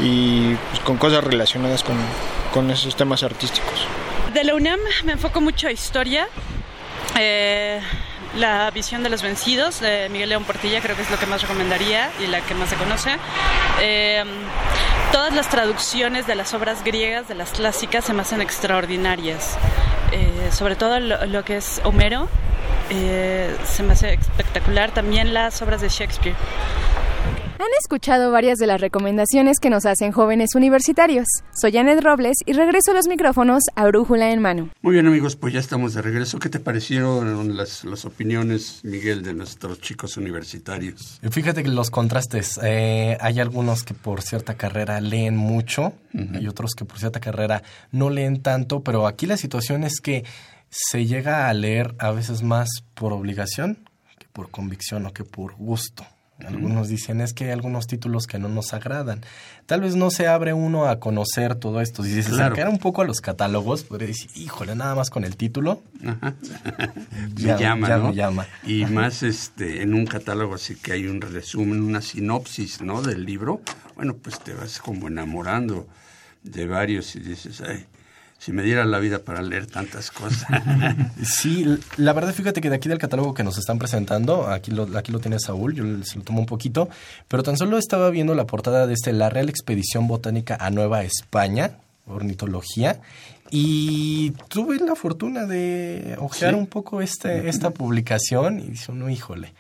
[0.00, 1.96] y pues, con cosas relacionadas con,
[2.52, 3.86] con esos temas artísticos.
[4.34, 6.26] De la UNAM me enfoco mucho a historia.
[7.18, 7.80] Eh,
[8.36, 11.42] la visión de los vencidos de Miguel León Portilla creo que es lo que más
[11.42, 13.10] recomendaría y la que más se conoce.
[13.80, 14.24] Eh,
[15.12, 19.58] todas las traducciones de las obras griegas, de las clásicas, se me hacen extraordinarias.
[20.12, 22.28] Eh, sobre todo lo, lo que es Homero,
[22.94, 24.92] eh, se me hace espectacular.
[24.92, 26.36] También las obras de Shakespeare.
[27.62, 31.28] Han escuchado varias de las recomendaciones que nos hacen jóvenes universitarios.
[31.54, 34.70] Soy Janet Robles y regreso los micrófonos a Brújula en mano.
[34.82, 36.40] Muy bien amigos, pues ya estamos de regreso.
[36.40, 41.20] ¿Qué te parecieron las, las opiniones, Miguel, de nuestros chicos universitarios?
[41.30, 45.92] Fíjate que los contrastes, eh, hay algunos que por cierta carrera leen mucho,
[46.34, 50.24] hay otros que por cierta carrera no leen tanto, pero aquí la situación es que
[50.74, 53.78] se llega a leer a veces más por obligación
[54.18, 56.04] que por convicción o que por gusto.
[56.44, 59.20] Algunos dicen es que hay algunos títulos que no nos agradan.
[59.66, 62.02] Tal vez no se abre uno a conocer todo esto.
[62.02, 62.46] Si se Claro.
[62.46, 65.82] acercara un poco a los catálogos, podría decir, híjole, nada más con el título.
[66.04, 66.34] Ajá.
[67.36, 68.08] Ya- me llama, ya ¿no?
[68.08, 68.46] me llama.
[68.64, 73.02] Y más este en un catálogo así que hay un resumen, una sinopsis, ¿no?
[73.02, 73.60] Del libro.
[73.94, 75.86] Bueno, pues te vas como enamorando
[76.42, 77.86] de varios y dices, ay,
[78.42, 80.48] si me diera la vida para leer tantas cosas.
[81.22, 81.64] Sí,
[81.96, 85.12] la verdad, fíjate que de aquí del catálogo que nos están presentando, aquí lo, aquí
[85.12, 86.88] lo tiene Saúl, yo se lo tomo un poquito,
[87.28, 91.04] pero tan solo estaba viendo la portada de este La Real Expedición Botánica a Nueva
[91.04, 93.00] España, ornitología,
[93.50, 96.58] y tuve la fortuna de ojear ¿Sí?
[96.58, 99.52] un poco este, esta publicación y dice uno, híjole,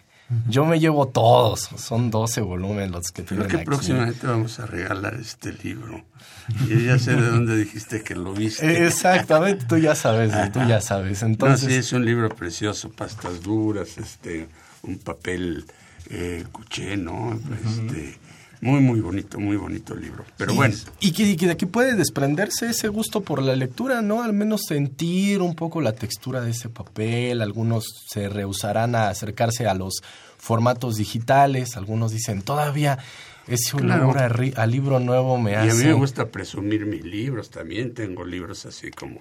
[0.48, 3.64] yo me llevo todos, son 12 volúmenes los que Creo tienen que aquí.
[3.64, 6.02] próximamente vamos a regalar este libro.
[6.68, 8.86] Y ya sé de dónde dijiste que lo viste.
[8.86, 11.22] Exactamente, tú ya sabes, tú ya sabes.
[11.22, 14.48] Entonces, no, sí, es un libro precioso, pastas duras, este,
[14.82, 15.64] un papel
[16.10, 17.38] eh, cuché, ¿no?
[17.64, 18.18] Este,
[18.60, 20.24] muy, muy bonito, muy bonito libro.
[20.36, 23.56] Pero Y- bueno, Y que, y que de aquí puede desprenderse ese gusto por la
[23.56, 24.22] lectura, ¿no?
[24.22, 27.42] Al menos sentir un poco la textura de ese papel.
[27.42, 30.02] Algunos se rehusarán a acercarse a los
[30.38, 31.76] formatos digitales.
[31.76, 32.98] Algunos dicen, todavía
[33.46, 34.04] ese Claro.
[34.10, 35.70] olor a, ri- a libro nuevo me y hace...
[35.70, 37.94] a mí me gusta presumir mis libros también.
[37.94, 39.20] Tengo libros así como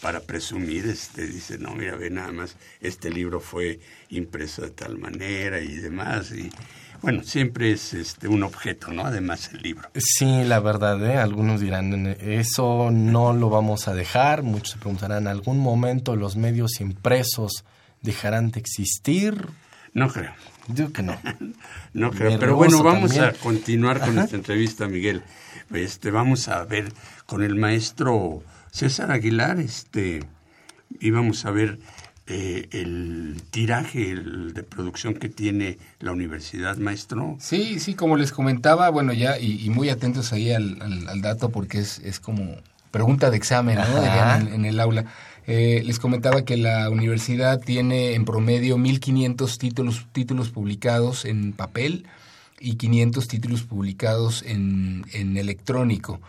[0.00, 0.86] para presumir.
[0.86, 5.74] Este, dice, no, mira, ve nada más, este libro fue impreso de tal manera y
[5.76, 6.32] demás.
[6.32, 6.50] Y
[7.02, 9.04] bueno, siempre es este un objeto, ¿no?
[9.04, 9.88] Además el libro.
[9.96, 11.16] Sí, la verdad, ¿eh?
[11.16, 14.42] algunos dirán, eso no lo vamos a dejar.
[14.42, 17.64] Muchos se preguntarán, ¿algún momento los medios impresos
[18.02, 19.46] dejarán de existir?
[19.94, 20.32] No creo.
[20.68, 21.16] Digo que no.
[21.94, 23.24] No creo, pero bueno, vamos también.
[23.24, 24.24] a continuar con Ajá.
[24.24, 25.22] esta entrevista, Miguel.
[25.74, 26.90] Este, vamos a ver
[27.26, 30.24] con el maestro César Aguilar, este,
[31.00, 31.78] y vamos a ver
[32.28, 37.36] eh, el tiraje el de producción que tiene la universidad, maestro.
[37.40, 41.20] Sí, sí, como les comentaba, bueno, ya, y, y muy atentos ahí al, al- al
[41.20, 42.56] dato porque es, es como
[42.90, 44.04] pregunta de examen, ¿no?
[44.54, 45.04] En el aula.
[45.46, 52.06] Eh, les comentaba que la universidad tiene en promedio 1.500 títulos, títulos publicados en papel
[52.60, 56.20] y 500 títulos publicados en, en electrónico,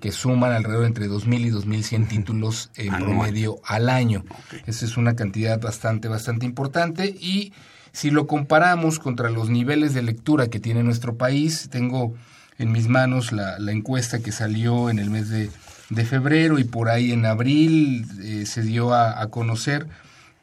[0.00, 3.12] que suman alrededor entre 2.000 y 2.100 títulos en Anual.
[3.12, 4.24] promedio al año.
[4.66, 7.52] Esa es una cantidad bastante, bastante importante y
[7.92, 12.14] si lo comparamos contra los niveles de lectura que tiene nuestro país, tengo
[12.58, 15.50] en mis manos la, la encuesta que salió en el mes de,
[15.90, 19.86] de febrero y por ahí en abril eh, se dio a, a conocer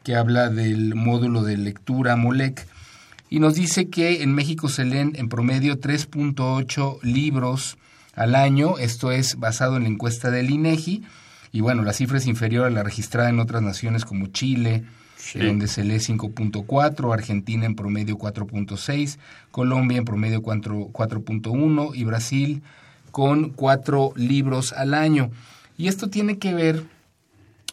[0.02, 2.66] que habla del módulo de lectura MOLEC
[3.30, 7.76] y nos dice que en México se leen en promedio 3.8 libros
[8.14, 11.02] al año, esto es basado en la encuesta del INEGI
[11.52, 14.84] y bueno, la cifra es inferior a la registrada en otras naciones como Chile,
[15.16, 15.38] Sí.
[15.38, 19.16] donde se lee 5.4, Argentina en promedio 4.6,
[19.50, 22.62] Colombia en promedio 4 4.1 y Brasil
[23.14, 25.30] con 4 libros al año.
[25.78, 26.82] Y esto tiene que ver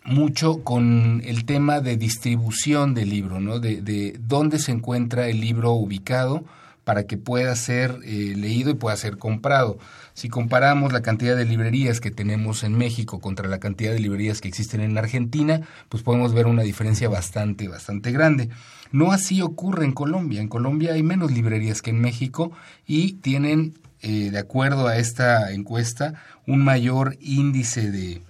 [0.06, 3.60] mucho con el tema de distribución del libro, ¿no?
[3.60, 6.45] De, de dónde se encuentra el libro ubicado
[6.84, 9.80] para que pueda ser eh, leído y pueda ser comprado.
[10.13, 14.41] Si comparamos la cantidad de librerías que tenemos en México contra la cantidad de librerías
[14.41, 18.49] que existen en Argentina, pues podemos ver una diferencia bastante, bastante grande.
[18.91, 20.41] No así ocurre en Colombia.
[20.41, 22.51] En Colombia hay menos librerías que en México
[22.86, 26.15] y tienen, eh, de acuerdo a esta encuesta,
[26.47, 28.21] un mayor índice de,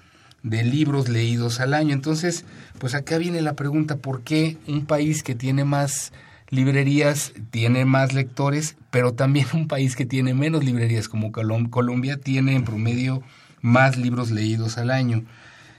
[0.44, 1.94] de libros leídos al año.
[1.94, 2.46] Entonces,
[2.80, 6.12] pues acá viene la pregunta, ¿por qué un país que tiene más
[6.52, 12.56] librerías tiene más lectores, pero también un país que tiene menos librerías como Colombia tiene
[12.56, 13.24] en promedio
[13.62, 15.24] más libros leídos al año?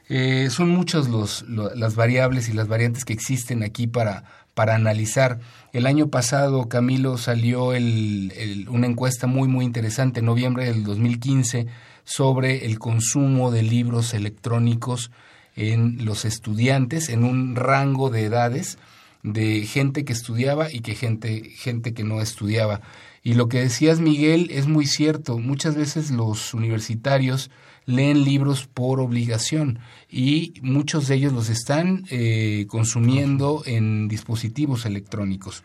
[0.09, 4.25] Eh, son muchas los, las variables y las variantes que existen aquí para,
[4.55, 5.39] para analizar.
[5.73, 11.67] El año pasado, Camilo, salió el, una encuesta muy, muy interesante, en noviembre del 2015,
[12.05, 15.11] sobre el consumo de libros electrónicos
[15.57, 18.79] en los estudiantes en un rango de edades
[19.23, 22.83] de gente que estudiaba y que gente, gente que no estudiaba.
[23.23, 25.39] Y lo que decías, Miguel, es muy cierto.
[25.39, 27.51] Muchas veces los universitarios
[27.87, 35.65] leen libros por obligación y muchos de ellos los están eh, consumiendo en dispositivos electrónicos.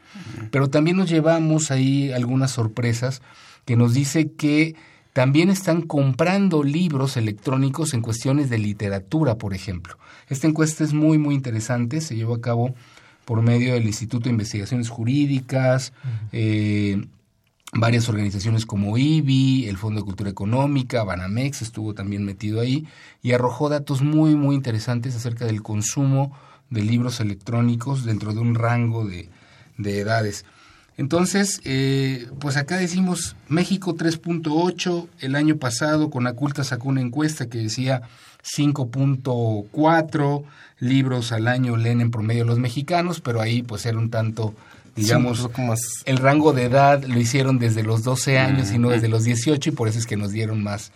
[0.51, 3.21] Pero también nos llevamos ahí algunas sorpresas
[3.65, 4.75] que nos dice que
[5.13, 9.97] también están comprando libros electrónicos en cuestiones de literatura, por ejemplo.
[10.30, 12.75] Esta encuesta es muy, muy interesante, se llevó a cabo
[13.25, 15.91] por medio del Instituto de Investigaciones Jurídicas,
[16.32, 17.03] eh,
[17.73, 22.88] varias organizaciones como IBI, el Fondo de Cultura Económica, Banamex estuvo también metido ahí
[23.21, 26.32] y arrojó datos muy, muy interesantes acerca del consumo
[26.69, 29.30] de libros electrónicos dentro de un rango de,
[29.77, 30.45] de edades.
[30.97, 37.47] Entonces, eh, pues acá decimos México 3.8, el año pasado con Aculta sacó una encuesta
[37.47, 38.01] que decía
[38.43, 40.43] 5.4
[40.80, 44.56] libros al año leen en promedio los mexicanos, pero ahí pues era un tanto,
[44.97, 45.47] digamos,
[46.05, 49.69] el rango de edad lo hicieron desde los 12 años y no desde los 18
[49.69, 50.91] y por eso es que nos dieron más,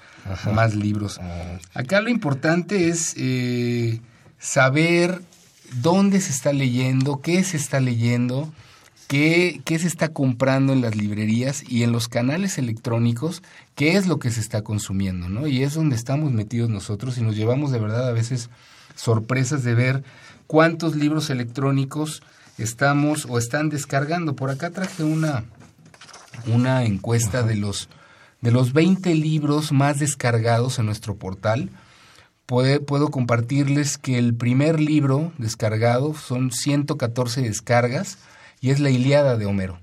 [0.52, 1.20] más libros.
[1.22, 1.60] Ah.
[1.74, 4.02] Acá lo importante es eh,
[4.40, 5.22] saber
[5.82, 8.52] dónde se está leyendo, qué se está leyendo,
[9.08, 13.44] qué, qué se está comprando en las librerías y en los canales electrónicos,
[13.76, 15.48] qué es lo que se está consumiendo, ¿no?
[15.48, 18.50] Y es donde estamos metidos nosotros y nos llevamos de verdad a veces
[18.96, 20.04] sorpresas de ver
[20.48, 22.24] cuántos libros electrónicos
[22.64, 24.36] estamos o están descargando.
[24.36, 25.44] Por acá traje una,
[26.48, 27.90] una encuesta de los,
[28.42, 31.70] de los 20 libros más descargados en nuestro portal.
[32.46, 38.18] puedo compartirles que el primer libro descargado son 114 descargas
[38.60, 39.80] y es la Iliada de Homero.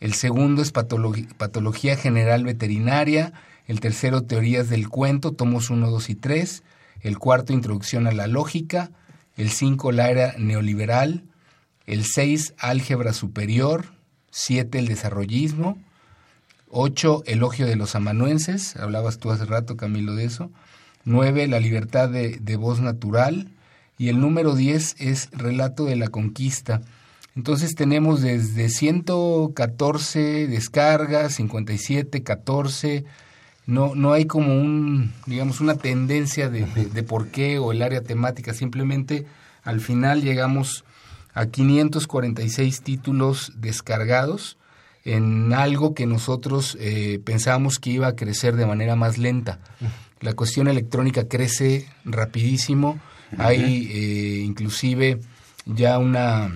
[0.00, 3.32] El segundo es Patología General Veterinaria.
[3.66, 6.62] El tercero, Teorías del Cuento, tomos 1, 2 y 3.
[7.00, 8.90] El cuarto, Introducción a la Lógica.
[9.36, 11.24] El cinco, La Era Neoliberal.
[11.86, 13.86] El seis, Álgebra Superior.
[14.30, 15.78] Siete, El Desarrollismo.
[16.68, 18.76] Ocho, Elogio de los Amanuenses.
[18.76, 20.50] Hablabas tú hace rato, Camilo, de eso.
[21.04, 23.48] Nueve, La Libertad de, de Voz Natural
[23.98, 26.82] y el número 10 es Relato de la Conquista.
[27.36, 33.04] Entonces tenemos desde 114 descargas, 57, 14.
[33.66, 38.02] No, no hay como un, digamos, una tendencia de, de, por qué o el área
[38.02, 38.52] temática.
[38.52, 39.26] Simplemente
[39.62, 40.84] al final llegamos
[41.32, 44.58] a 546 títulos descargados
[45.04, 49.60] en algo que nosotros eh, pensábamos que iba a crecer de manera más lenta.
[50.20, 53.00] La cuestión electrónica crece rapidísimo
[53.38, 55.20] hay eh, inclusive
[55.66, 56.52] ya una,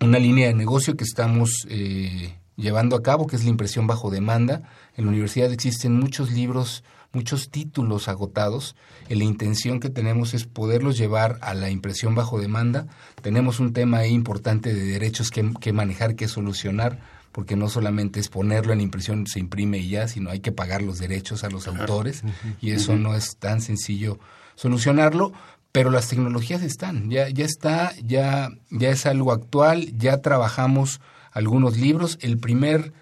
[0.00, 4.10] una línea de negocio que estamos eh, llevando a cabo, que es la impresión bajo
[4.10, 4.62] demanda.
[4.96, 8.76] En la universidad existen muchos libros, muchos títulos agotados.
[9.08, 12.86] la intención que tenemos es poderlos llevar a la impresión bajo demanda.
[13.22, 16.98] Tenemos un tema ahí importante de derechos que, que manejar, que solucionar,
[17.32, 20.80] porque no solamente es ponerlo en impresión, se imprime y ya, sino hay que pagar
[20.80, 22.22] los derechos a los autores
[22.62, 24.18] y eso no es tan sencillo
[24.54, 25.34] solucionarlo,
[25.70, 31.02] pero las tecnologías están, ya, ya está, ya, ya es algo actual, ya trabajamos
[31.36, 32.18] algunos libros.
[32.22, 32.92] El primer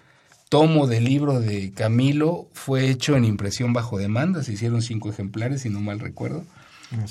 [0.49, 5.61] tomo del libro de Camilo fue hecho en impresión bajo demanda, se hicieron cinco ejemplares,
[5.61, 6.43] si no mal recuerdo.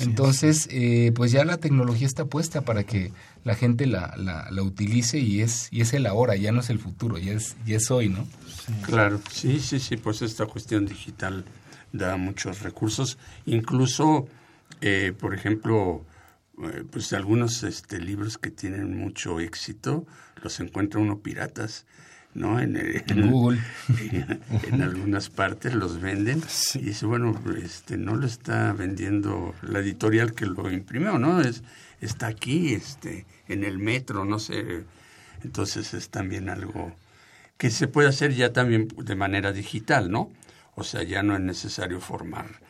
[0.01, 3.11] Entonces, eh, pues ya la tecnología está puesta para que
[3.43, 6.70] la gente la, la, la, utilice y es, y es el ahora, ya no es
[6.70, 8.27] el futuro, ya es, ya es hoy, ¿no?
[8.83, 11.45] Claro, sí, sí, sí, pues esta cuestión digital
[11.93, 14.29] da muchos recursos, incluso
[14.81, 16.05] eh, por ejemplo,
[16.63, 20.07] eh, pues algunos este, libros que tienen mucho éxito
[20.43, 21.87] los encuentra uno piratas
[22.35, 22.61] ¿no?
[22.61, 22.75] En,
[23.31, 23.61] Google.
[24.69, 26.43] En, algunas partes los venden
[26.75, 31.41] y dice, bueno, este no lo está vendiendo la editorial que lo imprimió, ¿no?
[31.41, 31.63] Es,
[32.01, 34.85] está aquí, este, en el metro, no sé.
[35.45, 36.93] Entonces es también algo
[37.57, 40.31] que se puede hacer ya también de manera digital, ¿no?
[40.75, 42.61] O sea, ya no es necesario formar eh,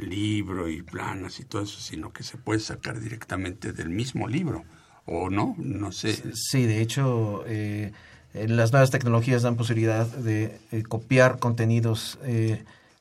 [0.00, 4.64] libro y planas y todo eso, sino que se puede sacar directamente del mismo libro,
[5.06, 5.54] ¿o no?
[5.58, 6.22] No sé.
[6.34, 7.92] Sí, de hecho, eh,
[8.32, 12.18] las nuevas tecnologías dan posibilidad de eh, copiar contenidos,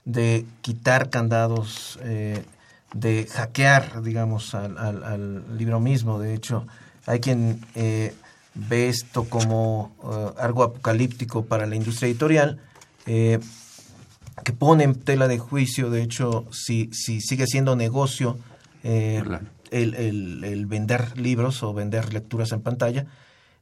[0.06, 6.20] de quitar candados, de hackear, digamos, al, libro mismo.
[6.20, 6.66] De hecho,
[7.06, 9.94] hay quien ve esto como
[10.38, 12.60] algo apocalíptico para la industria editorial
[14.44, 18.38] que pone en tela de juicio, de hecho, si, si sigue siendo negocio
[18.84, 19.24] eh,
[19.72, 23.06] el, el, vender libros o vender lecturas en pantalla.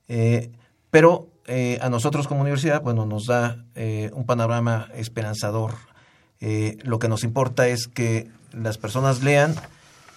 [0.08, 0.52] Eh,
[0.90, 3.64] pero eh, a nosotros como universidad, bueno, nos da
[4.14, 5.76] un panorama esperanzador.
[6.40, 9.56] lo que nos importa es que las personas lean,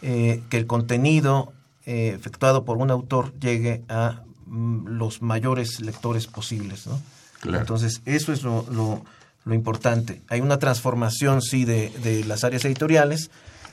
[0.01, 1.53] que el contenido
[1.85, 6.87] efectuado por un autor llegue a mm, los mayores lectores posibles.
[6.87, 7.01] ¿no?
[7.45, 9.05] Entonces, eso es lo, lo
[9.45, 10.23] lo importante.
[10.29, 13.31] Hay una transformación, sí, de, de las áreas editoriales.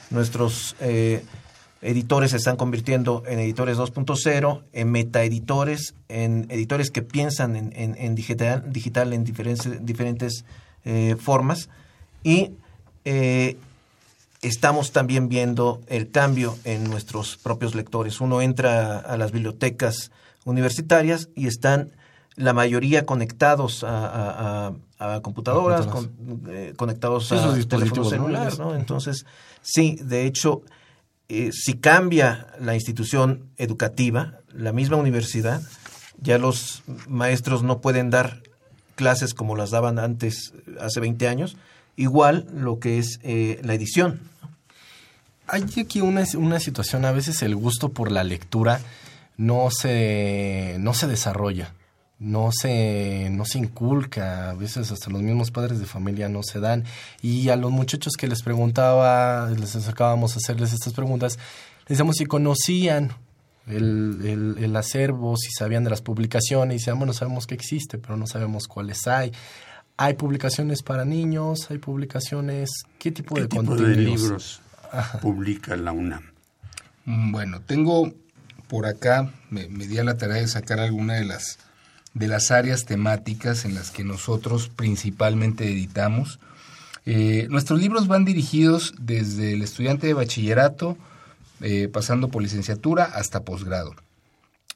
[0.10, 1.24] Nuestros eh,
[1.82, 8.16] editores se están convirtiendo en editores 2.0, en metaeditores, en editores que piensan en, en,
[8.16, 10.46] digital, digital en diferentes, diferentes
[10.86, 11.70] eh, formas.
[12.24, 12.52] Y
[13.06, 13.58] eh,
[14.42, 18.22] estamos también viendo el cambio en nuestros propios lectores.
[18.22, 20.12] Uno entra a las bibliotecas
[20.46, 21.92] universitarias y están
[22.38, 25.88] la mayoría conectados a, a, computadoras,
[26.48, 28.76] eh, conectados a teléfonos celulares, ¿no?
[28.76, 29.26] Entonces,
[29.64, 30.62] sí, de hecho,
[31.30, 35.62] eh, si cambia la institución educativa, la misma universidad,
[36.22, 38.44] ya los maestros no pueden dar
[38.96, 41.58] clases como las daban antes, hace 20 años,
[41.96, 44.20] igual lo que es eh, la edición.
[45.48, 48.80] Hay aquí una, una situación, a veces el gusto por la lectura
[49.38, 51.74] no se, no se desarrolla
[52.20, 56.60] no se, no se inculca, a veces hasta los mismos padres de familia no se
[56.60, 56.84] dan.
[57.22, 61.38] Y a los muchachos que les preguntaba, les acercábamos a hacerles estas preguntas,
[61.82, 63.12] les decíamos si conocían
[63.68, 68.18] el, el, acervo, si sabían de las publicaciones, y decían, bueno, sabemos que existe, pero
[68.18, 69.32] no sabemos cuáles hay.
[69.98, 74.62] Hay publicaciones para niños, hay publicaciones, ¿qué tipo ¿Qué de tipo de libros
[75.22, 76.24] publica la UNAM?
[77.06, 78.14] Mm, bueno, tengo
[78.68, 81.58] por acá, me, me di a la tarea de sacar alguna de las
[82.18, 86.40] de las áreas temáticas en las que nosotros principalmente editamos.
[87.06, 90.98] Eh, nuestros libros van dirigidos desde el estudiante de bachillerato,
[91.62, 93.96] eh, pasando por licenciatura hasta posgrado.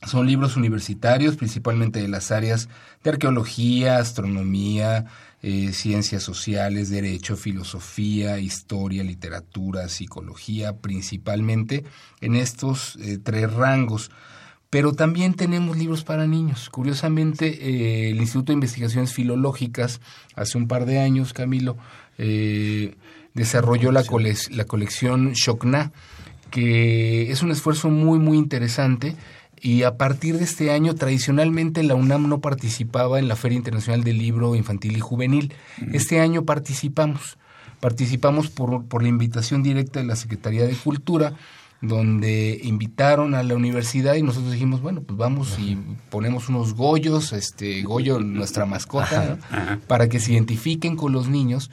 [0.05, 2.69] Son libros universitarios, principalmente de las áreas
[3.03, 5.05] de arqueología, astronomía,
[5.41, 11.85] eh, ciencias sociales, derecho, filosofía, historia, literatura, psicología, principalmente
[12.19, 14.11] en estos tres rangos
[14.71, 16.69] pero también tenemos libros para niños.
[16.69, 19.99] Curiosamente, eh, el Instituto de Investigaciones Filológicas,
[20.33, 21.77] hace un par de años, Camilo,
[22.17, 22.95] eh,
[23.33, 24.03] desarrolló la,
[24.51, 25.91] la colección Shokna,
[26.51, 29.17] que es un esfuerzo muy, muy interesante.
[29.59, 34.05] Y a partir de este año, tradicionalmente la UNAM no participaba en la Feria Internacional
[34.05, 35.53] del Libro Infantil y Juvenil.
[35.91, 37.37] Este año participamos.
[37.81, 41.33] Participamos por, por la invitación directa de la Secretaría de Cultura
[41.81, 45.77] donde invitaron a la universidad y nosotros dijimos, bueno, pues vamos y
[46.09, 49.39] ponemos unos goyos, este Goyo, nuestra mascota,
[49.87, 51.71] para que se identifiquen con los niños.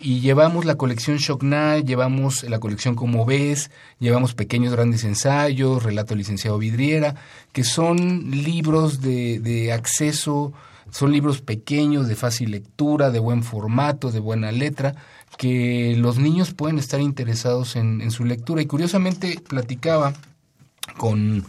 [0.00, 6.14] Y llevamos la colección Shockna, llevamos la colección Como ves, llevamos pequeños grandes ensayos, relato
[6.16, 7.14] licenciado Vidriera,
[7.52, 10.52] que son libros de, de acceso,
[10.90, 14.94] son libros pequeños, de fácil lectura, de buen formato, de buena letra,
[15.36, 18.62] que los niños pueden estar interesados en, su lectura.
[18.62, 20.12] Y curiosamente platicaba
[20.96, 21.44] con,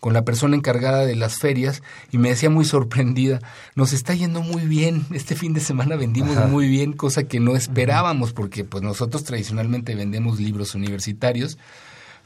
[0.00, 3.40] con la persona encargada de las ferias y me decía muy sorprendida,
[3.74, 7.56] nos está yendo muy bien, este fin de semana vendimos muy bien, cosa que no
[7.56, 11.58] esperábamos porque pues nosotros tradicionalmente vendemos libros universitarios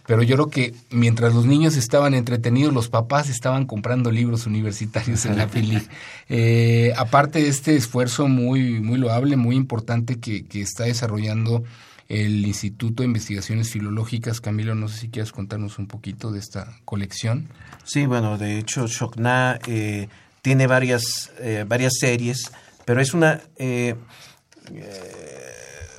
[0.06, 5.24] pero yo creo que mientras los niños estaban entretenidos, los papás estaban comprando libros universitarios
[5.26, 5.80] en la Fili.
[6.28, 11.64] Eh, aparte de este esfuerzo muy, muy loable, muy importante que, que está desarrollando
[12.08, 14.40] el Instituto de Investigaciones Filológicas.
[14.40, 17.48] Camilo, no sé si quieres contarnos un poquito de esta colección.
[17.84, 20.08] Sí, bueno, de hecho, Shokna eh,
[20.42, 22.50] tiene varias, eh, varias series,
[22.84, 23.40] pero es una...
[23.56, 23.94] Eh,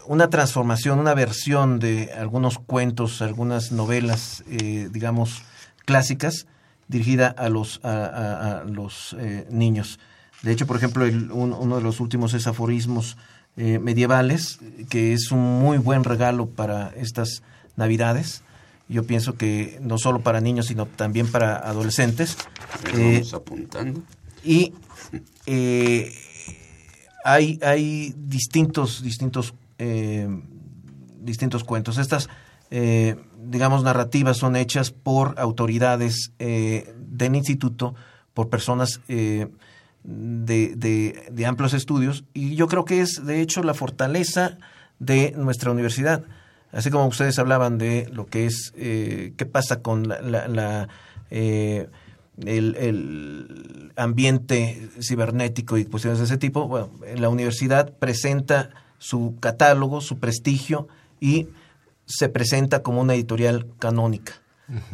[0.08, 5.42] una transformación, una versión de algunos cuentos, algunas novelas, eh, digamos,
[5.86, 6.48] clásicas,
[6.88, 10.00] dirigida a los, a, los eh, niños.
[10.44, 13.18] De hecho, por ejemplo, el- un- uno de los últimos es aforismos
[13.58, 17.42] eh, medievales, que es un muy buen regalo para estas
[17.78, 18.44] navidades.
[18.90, 22.38] Yo pienso que no solo para niños, sino también para adolescentes.
[22.94, 24.04] Vamos apuntando.
[24.44, 24.74] y
[27.24, 30.28] hay, hay distintos, distintos, eh,
[31.20, 31.98] distintos cuentos.
[31.98, 32.30] Estas,
[32.72, 37.96] eh, digamos, narrativas son hechas por autoridades eh, del instituto,
[38.34, 39.48] por personas eh,
[40.04, 44.58] de, de- de amplios estudios, y yo creo que es, de hecho, la fortaleza
[45.00, 46.24] de nuestra universidad.
[46.72, 50.88] Así como ustedes hablaban de lo que es, eh, qué pasa con la, la-
[51.30, 58.70] el, el ambiente cibernético y cuestiones de ese tipo, bueno, la universidad presenta
[59.06, 60.88] su catálogo, su prestigio
[61.20, 61.48] y
[62.08, 64.34] se presenta como una editorial canónica.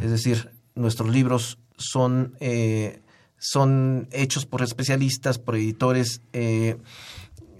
[0.01, 2.99] Es decir, nuestros libros son, eh,
[3.38, 6.76] son hechos por especialistas, por editores eh,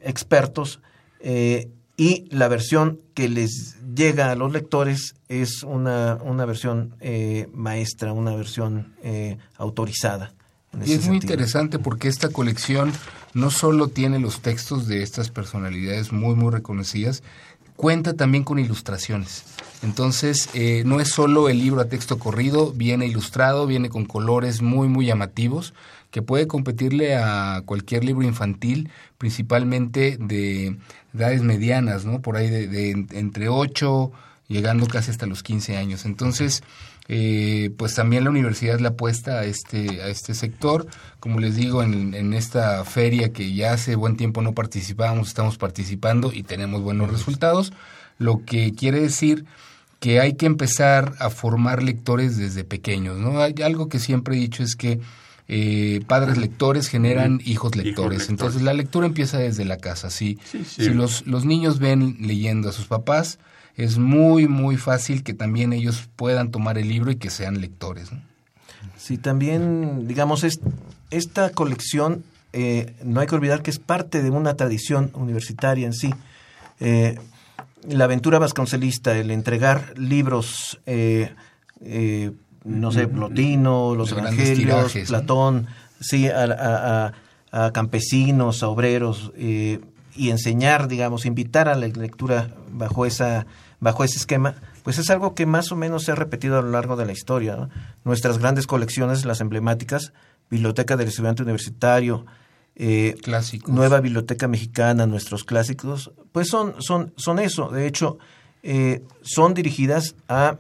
[0.02, 0.82] expertos,
[1.22, 7.48] eh, y la versión que les llega a los lectores es una, una versión eh,
[7.54, 10.34] maestra, una versión eh, autorizada.
[10.86, 12.92] Y es muy interesante porque esta colección
[13.34, 17.24] no solo tiene los textos de estas personalidades muy, muy reconocidas,
[17.76, 19.44] cuenta también con ilustraciones.
[19.84, 24.62] Entonces, eh, no es solo el libro a texto corrido, viene ilustrado, viene con colores
[24.62, 25.74] muy, muy llamativos,
[26.12, 30.76] que puede competirle a cualquier libro infantil, principalmente de
[31.14, 32.22] edades medianas, ¿no?
[32.22, 34.12] Por ahí de, de en- entre 8,
[34.48, 36.06] llegando casi hasta los 15 años.
[36.06, 36.64] Entonces,
[37.14, 40.88] eh, pues también la universidad le apuesta a este, a este sector.
[41.20, 45.58] Como les digo, en, en esta feria que ya hace buen tiempo no participábamos, estamos
[45.58, 47.74] participando y tenemos buenos resultados,
[48.18, 49.44] lo que quiere decir
[50.00, 53.18] que hay que empezar a formar lectores desde pequeños.
[53.18, 53.42] ¿no?
[53.42, 55.02] Hay algo que siempre he dicho es que
[55.50, 58.30] eh, padres lectores generan hijos lectores.
[58.30, 60.10] Entonces la lectura empieza desde la casa.
[60.10, 60.86] Si, Sí, sí.
[60.86, 63.38] si los, los niños ven leyendo a sus papás,
[63.76, 68.12] es muy, muy fácil que también ellos puedan tomar el libro y que sean lectores.
[68.12, 68.22] ¿no?
[68.98, 70.60] Sí, también, digamos, es,
[71.10, 75.94] esta colección, eh, no hay que olvidar que es parte de una tradición universitaria en
[75.94, 76.14] sí.
[76.80, 77.18] Eh,
[77.88, 81.34] la aventura vasconcelista, el entregar libros, eh,
[81.84, 82.32] eh,
[82.64, 84.94] no sé, Plotino, los Evangelios.
[85.08, 85.68] Platón,
[86.00, 89.80] sí, a, a- a- a campesinos, a obreros, eh,
[90.16, 93.46] y enseñar, digamos, invitar a la lectura bajo esa
[93.82, 96.70] bajo ese esquema, pues es algo que más o menos se ha repetido a lo
[96.70, 97.56] largo de la historia.
[97.56, 97.70] ¿no?
[98.06, 100.14] Nuestras grandes colecciones, las emblemáticas,
[100.50, 102.26] Biblioteca del Estudiante Universitario,
[102.76, 103.74] eh, Clásicos.
[103.74, 107.70] Nueva Biblioteca Mexicana, nuestros clásicos, pues son, son, son eso.
[107.70, 108.20] De hecho,
[108.64, 110.58] eh, son dirigidas a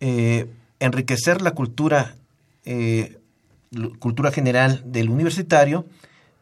[0.00, 0.48] eh,
[0.78, 2.14] enriquecer la cultura,
[2.64, 3.18] eh,
[3.98, 5.84] cultura general del universitario,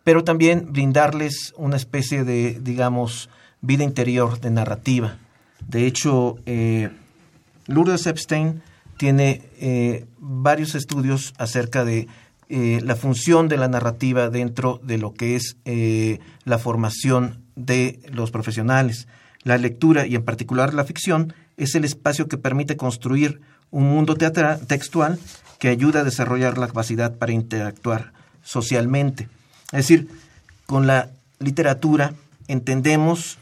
[0.04, 3.30] pero también brindarles una especie de, digamos,
[3.60, 5.18] vida interior, de narrativa.
[5.68, 6.90] De hecho, eh,
[7.66, 8.62] Lourdes Epstein
[8.96, 12.08] tiene eh, varios estudios acerca de
[12.48, 15.56] eh, la función de la narrativa dentro de lo que es
[16.44, 19.06] la formación de los profesionales.
[19.42, 23.40] La lectura y en particular la ficción es el espacio que permite construir
[23.70, 25.18] un mundo teatra- textual
[25.58, 29.28] que ayuda a desarrollar la capacidad para interactuar socialmente.
[29.72, 30.08] Es decir,
[30.66, 32.14] con la literatura
[32.48, 33.38] entendemos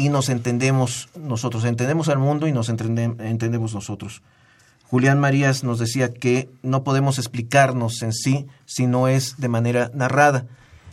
[0.00, 4.22] y nos entendemos nosotros, entendemos al mundo y nos entendem- entendemos nosotros.
[4.88, 9.90] Julián Marías nos decía que no podemos explicarnos en sí si no es de manera
[9.94, 10.46] narrada.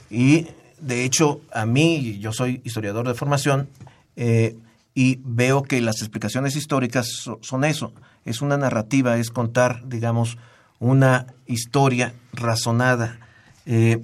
[0.09, 0.47] Y
[0.81, 3.69] de hecho, a mí, yo soy historiador de formación,
[4.17, 4.57] eh,
[4.93, 7.93] y veo que las explicaciones históricas so- son eso,
[8.25, 10.37] es una narrativa, es contar, digamos,
[10.79, 13.19] una historia razonada.
[13.65, 14.03] Eh,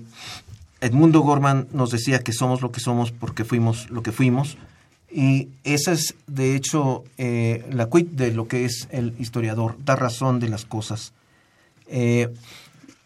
[0.82, 4.58] Edmundo Gorman nos decía que somos lo que somos porque fuimos lo que fuimos.
[5.16, 9.99] Y esa es, de hecho, eh, la quid de lo que es el historiador, dar
[9.99, 11.14] razón de las cosas.
[11.88, 12.34] Eh,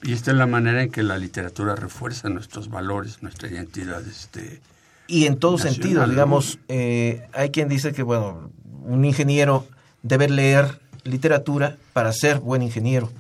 [0.03, 4.07] Y esta es la manera en que la literatura refuerza nuestros valores, nuestra identidad.
[4.07, 4.61] Este,
[5.07, 8.51] y en todo Nacional, sentido, digamos, eh, hay quien dice que, bueno,
[8.85, 9.67] un ingeniero
[10.01, 13.11] debe leer literatura para ser buen ingeniero.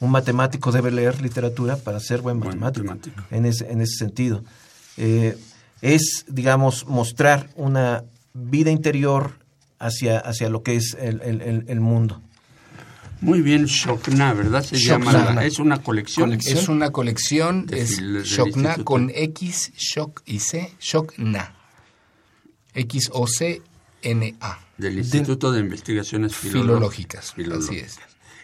[0.00, 2.86] Un matemático debe leer literatura para ser buen Buen matemático.
[2.94, 3.34] matemático.
[3.34, 4.44] En, ese, en ese sentido.
[5.80, 8.04] Es, digamos, mostrar una
[8.34, 9.38] vida interior
[9.78, 12.20] hacia, hacia lo que es el, el- el- el mundo.
[13.20, 14.62] Muy bien, Shokna, ¿verdad?
[14.64, 15.12] Se Shokna.
[15.12, 16.32] llama, la- es una colección.
[16.34, 21.54] Es una colección, De es Shokna con X, Shock y C, Shokna.
[22.74, 24.58] X-O-C-N-A.
[24.78, 27.68] Del Instituto de Investigaciones Filológicas, Filológicas.
[27.70, 27.98] así es.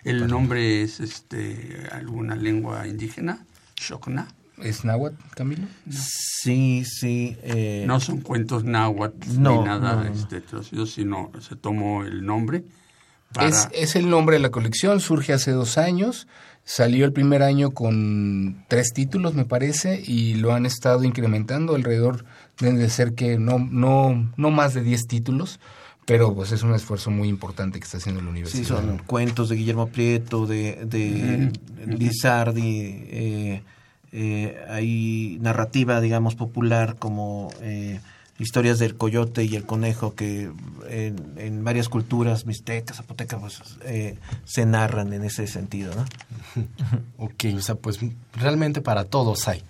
[0.05, 3.45] ¿El nombre es este alguna lengua indígena?
[3.77, 4.29] Shokna.
[4.63, 5.67] ¿Es náhuatl, Camilo?
[5.91, 7.37] Sí, sí.
[7.43, 10.13] eh, No son cuentos náhuatl No, ni nada no, no.
[10.13, 10.43] este,
[10.87, 12.65] sino se tomó el nombre
[13.33, 13.49] para...
[13.49, 16.27] Es, es el nombre de la colección, surge hace dos años,
[16.65, 22.25] salió el primer año con tres títulos, me parece, y lo han estado incrementando alrededor,
[22.59, 25.61] deben de ser que no, no, no más de 10 títulos,
[26.07, 28.67] pero pues es un esfuerzo muy importante que está haciendo la Sí, universidad.
[28.67, 31.53] son cuentos de Guillermo Prieto, de, de
[31.87, 32.79] Lizardi,
[33.11, 33.63] eh,
[34.13, 38.01] eh, hay narrativa, digamos, popular como eh,
[38.39, 40.51] historias del coyote y el conejo que
[40.89, 46.05] en, varias culturas, mixtecas, zapotecas, pues, eh, se narran en ese sentido, ¿no?
[47.19, 48.01] Ok, o sea, pues
[48.33, 49.63] realmente para todos hay.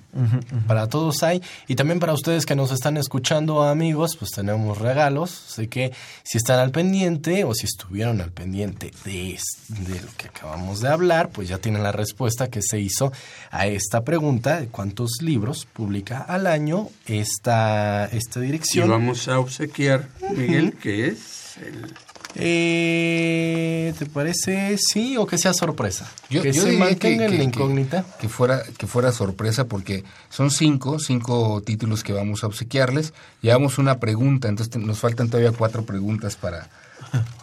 [0.67, 1.43] Para todos hay.
[1.69, 5.45] Y también para ustedes que nos están escuchando, amigos, pues tenemos regalos.
[5.49, 5.93] Así que
[6.23, 9.39] si están al pendiente o si estuvieron al pendiente de,
[9.69, 13.13] de lo que acabamos de hablar, pues ya tienen la respuesta que se hizo
[13.51, 18.89] a esta pregunta de cuántos libros publica al año esta, esta Y dirección.
[18.89, 21.95] vamos a obsequiar, Miguel, que es el...
[22.37, 26.11] Eh, ¿Te parece sí o que sea sorpresa?
[26.29, 28.05] Yo, que yo se mantenga en la incógnita.
[28.21, 33.13] que fuera, que fuera sorpresa porque son cinco, cinco títulos que vamos a obsequiarles.
[33.43, 36.69] Llevamos una pregunta, entonces nos faltan todavía cuatro preguntas para,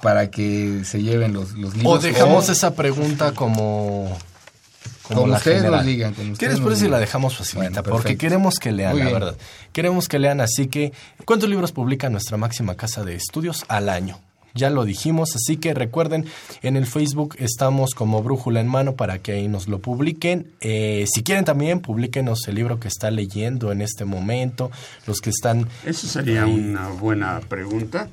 [0.01, 1.93] para que se lleven los, los libros.
[1.93, 4.17] O dejamos esa pregunta como...
[5.03, 5.71] Como ustedes general.
[5.71, 7.81] nos digan, como ¿Qué ustedes les nos parece si la dejamos facilita?
[7.81, 9.37] Bueno, porque queremos que lean, la verdad.
[9.71, 10.91] Queremos que lean, así que...
[11.23, 14.19] ¿Cuántos libros publica nuestra máxima casa de estudios al año?
[14.53, 16.25] Ya lo dijimos, así que recuerden,
[16.63, 20.51] en el Facebook estamos como Brújula en Mano para que ahí nos lo publiquen.
[20.61, 24.71] Eh, si quieren también, publíquenos el libro que está leyendo en este momento,
[25.05, 25.67] los que están...
[25.85, 26.53] Eso sería ahí.
[26.53, 28.09] una buena pregunta,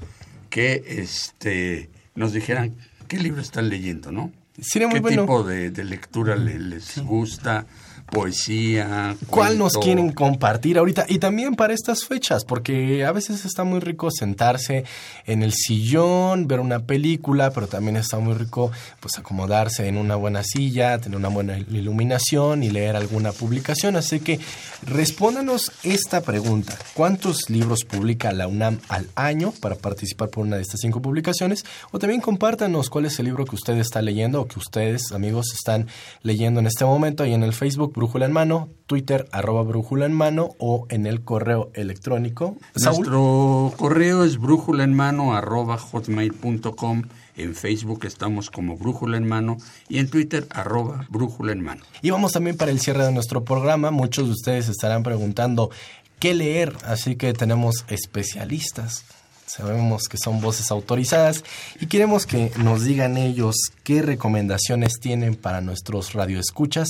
[0.50, 2.74] que este nos dijeran
[3.08, 4.30] qué libro están leyendo, ¿no?
[4.60, 5.22] Sería muy ¿Qué bueno.
[5.22, 7.66] tipo de, de lectura le- les gusta?
[8.10, 9.16] Poesía.
[9.28, 11.06] ¿Cuál nos quieren compartir ahorita?
[11.08, 14.84] Y también para estas fechas, porque a veces está muy rico sentarse
[15.26, 20.16] en el sillón, ver una película, pero también está muy rico pues acomodarse en una
[20.16, 23.96] buena silla, tener una buena iluminación y leer alguna publicación.
[23.96, 24.38] Así que
[24.86, 26.78] respóndanos esta pregunta.
[26.94, 31.64] ¿Cuántos libros publica la UNAM al año para participar por una de estas cinco publicaciones?
[31.90, 35.52] O también compártanos cuál es el libro que usted está leyendo o que ustedes, amigos,
[35.54, 35.88] están
[36.22, 40.12] leyendo en este momento ahí en el Facebook Brújula en Mano, Twitter arroba Brújula en
[40.12, 42.56] Mano o en el correo electrónico.
[42.74, 43.06] Saúl.
[43.06, 47.02] Nuestro correo es brújula en mano arroba hotmail.com.
[47.36, 49.56] En Facebook estamos como brújula en mano
[49.88, 51.82] y en Twitter arroba brújula en mano.
[52.02, 53.90] Y vamos también para el cierre de nuestro programa.
[53.90, 55.70] Muchos de ustedes estarán preguntando
[56.18, 59.04] qué leer, así que tenemos especialistas.
[59.46, 61.44] Sabemos que son voces autorizadas
[61.80, 66.88] y queremos que nos digan ellos qué recomendaciones tienen para nuestros radioescuchas,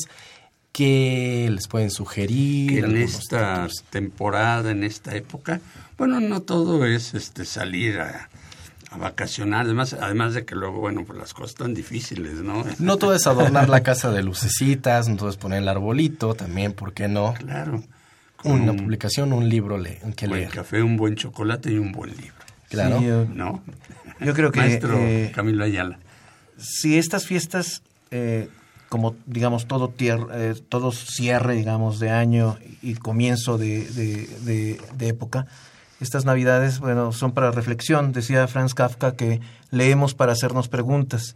[0.75, 2.69] qué les pueden sugerir.
[2.71, 5.61] Que en esta temporada, en esta época,
[5.97, 8.29] bueno, no todo es este salir a,
[8.91, 12.65] a vacacionar, además, además de que luego, bueno, pues las cosas están difíciles, ¿no?
[12.81, 16.73] No todo es adornar la casa de lucecitas, no todo es poner el arbolito, también,
[16.73, 17.35] ¿por qué no?
[17.35, 17.83] Claro.
[18.43, 20.53] Una un publicación, un libro le, que buen leer.
[20.53, 22.35] café, un buen chocolate y un buen libro.
[22.69, 22.99] Claro.
[22.99, 23.63] Sí, yo- ¿No?
[24.21, 25.99] Yo creo que, Maestro eh, Camilo Ayala.
[26.59, 28.49] si estas fiestas, eh,
[28.95, 34.81] como digamos todo, tier- eh, todo cierre, digamos, de año y comienzo de, de- de-
[34.97, 35.47] de época,
[36.01, 38.13] estas navidades, bueno, son para reflexión.
[38.13, 39.41] Decía Franz Kafka que
[39.73, 41.35] leemos para hacernos preguntas.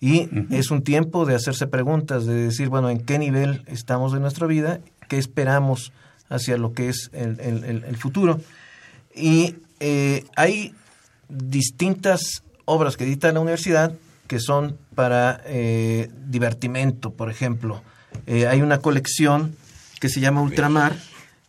[0.00, 4.20] Y es un tiempo de hacerse preguntas, de decir, bueno, en qué nivel estamos de
[4.20, 5.92] nuestra vida, qué esperamos
[6.28, 8.38] hacia lo que es el, el- el- el futuro.
[9.14, 10.74] Y eh, hay
[11.30, 13.94] distintas obras que edita la universidad
[14.28, 17.82] que son para eh, divertimento, por ejemplo.
[18.26, 19.56] Eh, hay una colección
[20.00, 20.96] que se llama Ultramar,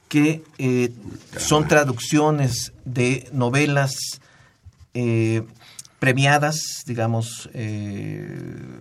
[0.08, 0.92] que eh,
[1.38, 3.94] son traducciones de novelas
[6.00, 7.50] premiadas, digamos,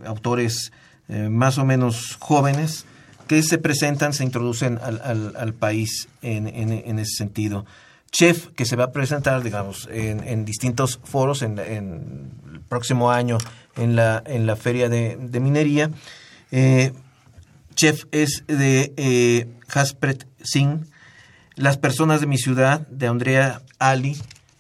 [0.04, 0.72] autores
[1.08, 2.84] más o menos jóvenes,
[3.26, 7.66] que se presentan, se introducen al, al- al país en, en- en ese sentido.
[8.10, 13.10] Chef, que se va a presentar, digamos, en, en distintos foros en, en el próximo
[13.10, 13.36] año
[13.78, 15.90] en la, en la Feria de, de Minería.
[16.50, 16.92] Eh,
[17.74, 20.84] Chef es de eh, Haspret Singh.
[21.54, 24.16] Las personas de mi ciudad, de Andrea Ali,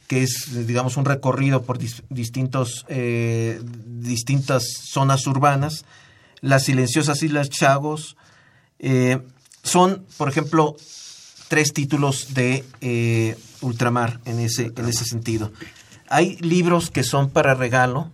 [0.06, 5.84] que es, digamos, un recorrido por dis- distintos, eh, distintas zonas urbanas.
[6.40, 8.16] Las silenciosas Islas Chagos.
[8.78, 9.18] eh,
[9.64, 10.76] son, por ejemplo,
[11.48, 15.52] tres títulos de eh, Ultramar en ese, en ese sentido.
[16.08, 18.10] Hay libros que son para regalo.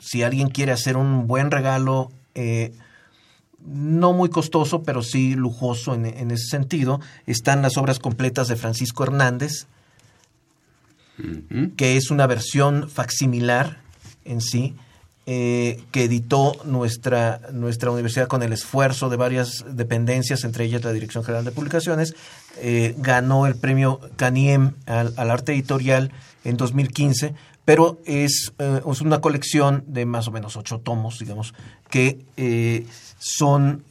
[0.00, 2.72] Si alguien quiere hacer un buen regalo, eh,
[3.64, 7.00] no muy costoso, pero sí lujoso en, en, ese sentido.
[7.26, 9.66] Están las obras completas de Francisco Hernández,
[11.76, 13.78] que es una versión facsimilar
[14.24, 14.74] en sí,
[15.24, 20.92] eh, que editó nuestra, nuestra universidad con el esfuerzo de varias dependencias, entre ellas la
[20.92, 22.14] Dirección General de Publicaciones.
[22.60, 26.10] Eh, ganó el premio Caniem al, arte editorial
[26.42, 31.54] en 2015, pero es, eh, es, una colección de más o menos ocho tomos, digamos,
[31.88, 32.84] que eh,
[33.18, 33.84] son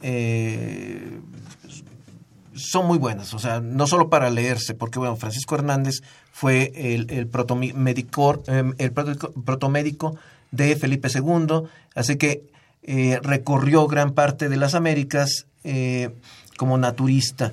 [2.54, 7.10] son muy buenas, o sea, no solo para leerse, porque bueno, Francisco Hernández fue el,
[7.10, 8.42] el, protomédico,
[8.78, 10.16] el protomédico
[10.52, 12.44] de Felipe II, así que
[12.84, 16.10] eh, recorrió gran parte de las Américas eh,
[16.56, 17.52] como naturista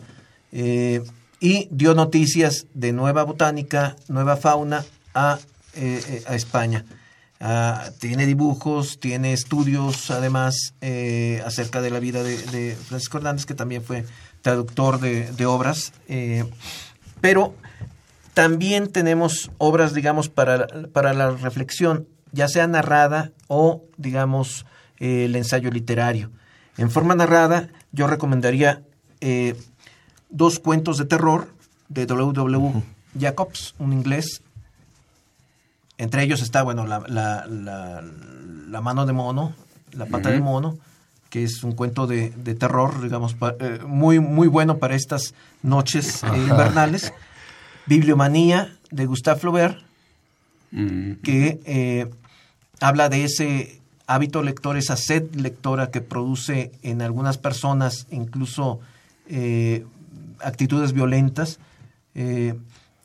[0.52, 1.02] eh,
[1.40, 5.40] y dio noticias de nueva botánica, nueva fauna a,
[6.30, 6.84] España.
[7.40, 10.74] Uh, tiene dibujos, tiene estudios además
[11.46, 14.04] acerca de la vida de, de, Francisco Hernández, que también fue
[14.42, 15.94] traductor de, de obras,
[17.22, 17.54] pero
[18.34, 24.66] también tenemos obras, digamos, para, para la reflexión ya sea narrada o, digamos,
[25.00, 26.32] eh, el ensayo literario.
[26.78, 28.84] En forma narrada, yo recomendaría
[29.22, 29.56] eh,
[30.30, 31.54] dos cuentos de terror
[31.90, 32.84] de W.W.
[33.20, 34.42] Jacobs, un inglés.
[35.98, 38.04] Entre ellos está, bueno, la, la, la,
[38.70, 39.54] la mano de mono,
[39.92, 40.78] la pata de mono,
[41.30, 46.24] que es un cuento de, de terror, digamos, eh, muy, muy bueno para estas noches
[46.24, 47.14] invernales.
[47.86, 49.78] Bibliomanía de Gustave Flaubert,
[50.72, 52.08] que eh,
[52.80, 58.80] habla de ese hábito lector, esa sed lectora que produce en algunas personas incluso
[59.28, 59.86] eh,
[60.40, 61.60] actitudes violentas.
[62.16, 62.56] Eh,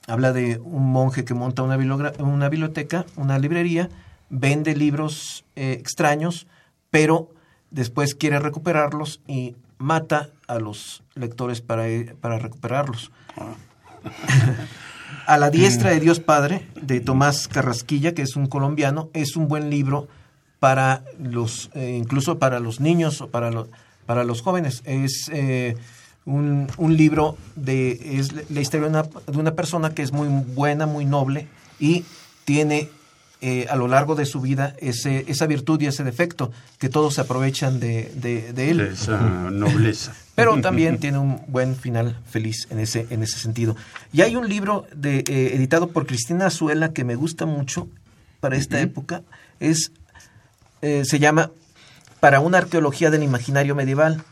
[0.06, 1.76] habla de un monje que monta una,
[2.18, 3.90] una, biblioteca, una librería,
[4.30, 6.46] vende libros eh, extraños,
[6.90, 7.30] pero
[7.70, 11.84] después quiere recuperarlos y mata a los lectores para,
[12.20, 13.10] para recuperarlos.
[15.26, 19.48] A la diestra de Dios Padre, de Tomás Carrasquilla, que es un colombiano, es un
[19.48, 20.08] buen libro
[20.60, 23.68] para los, eh, incluso para los niños o para, lo,
[24.06, 24.82] para los jóvenes.
[24.84, 25.76] Es eh,
[26.24, 30.28] un, un, libro de, es la historia de una, de una persona que es muy
[30.28, 31.48] buena, muy noble
[31.78, 32.04] y
[32.44, 32.88] tiene
[33.40, 37.14] eh, a lo largo de su vida ese, esa virtud y ese defecto, que todos
[37.14, 38.80] se aprovechan de, de, de él.
[38.80, 39.18] Esa
[39.50, 40.14] nobleza.
[40.34, 43.76] Pero también tiene un buen final feliz en ese, en ese sentido.
[44.12, 47.88] Y hay un libro de, eh, editado por Cristina Azuela que me gusta mucho
[48.40, 49.22] para esta época.
[49.60, 49.92] Es,
[50.82, 51.50] eh, se llama
[52.18, 54.22] Para una arqueología del imaginario medieval,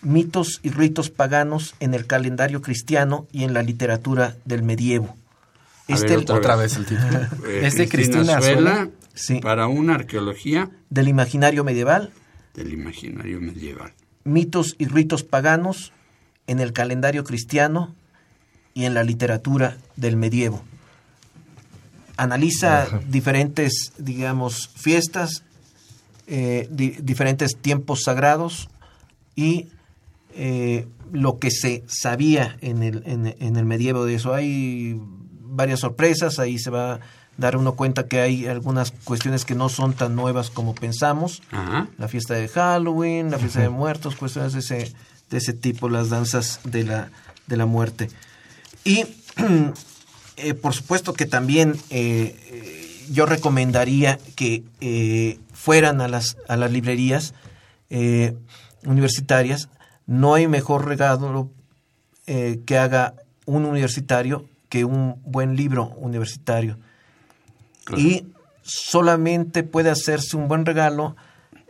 [0.00, 5.16] mitos y ritos paganos en el calendario cristiano y en la literatura del medievo.
[5.94, 6.76] Este, ver, otra, otra vez.
[6.76, 7.20] el título.
[7.46, 9.40] Eh, es de Cristina Azuela, sí.
[9.40, 12.12] para una arqueología del imaginario medieval.
[12.54, 13.92] Del imaginario medieval.
[14.24, 15.92] Mitos y ritos paganos
[16.46, 17.94] en el calendario cristiano
[18.74, 20.62] y en la literatura del medievo.
[22.16, 23.00] Analiza Ajá.
[23.08, 25.42] diferentes, digamos, fiestas,
[26.26, 28.68] eh, di diferentes tiempos sagrados
[29.34, 29.68] y
[30.34, 34.34] eh, lo que se sabía en el, en, en el medievo de eso.
[34.34, 35.00] Hay
[35.50, 37.00] varias sorpresas, ahí se va a
[37.36, 41.42] dar uno cuenta que hay algunas cuestiones que no son tan nuevas como pensamos.
[41.50, 41.88] Ajá.
[41.98, 44.92] La fiesta de Halloween, la fiesta de muertos, cuestiones de ese,
[45.30, 47.10] de ese tipo, las danzas de la,
[47.46, 48.10] de la muerte.
[48.84, 49.04] Y
[50.36, 56.70] eh, por supuesto que también eh, yo recomendaría que eh, fueran a las, a las
[56.70, 57.34] librerías
[57.88, 58.36] eh,
[58.84, 59.68] universitarias.
[60.06, 61.50] No hay mejor regalo
[62.64, 66.78] que haga un universitario que un buen libro universitario.
[67.84, 68.00] Claro.
[68.00, 68.26] Y
[68.62, 71.16] solamente puede hacerse un buen regalo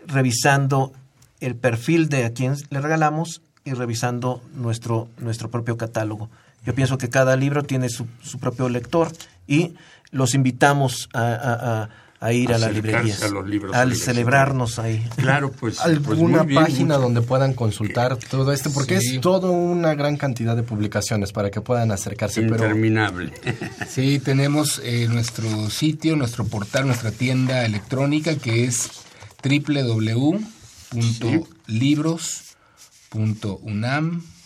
[0.07, 0.93] revisando
[1.41, 6.31] el perfil de a quien le regalamos y revisando nuestro, nuestro propio catálogo.
[6.65, 9.11] Yo pienso que cada libro tiene su, su propio lector
[9.47, 9.75] y
[10.11, 11.89] los invitamos a, a, a
[12.23, 15.03] a ir a las librerías, a los libros al celebrarnos ahí.
[15.17, 17.01] Claro, pues alguna pues bien, página mucho.
[17.01, 19.15] donde puedan consultar todo esto, porque Sí.
[19.17, 22.43] es toda una gran cantidad de publicaciones para que puedan acercarse.
[22.43, 23.33] Pero Interminable.
[23.89, 28.91] Sí, tenemos eh, nuestro sitio, nuestro portal, nuestra tienda electrónica que es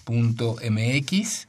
[0.04, 1.46] www.libros.unam.mx.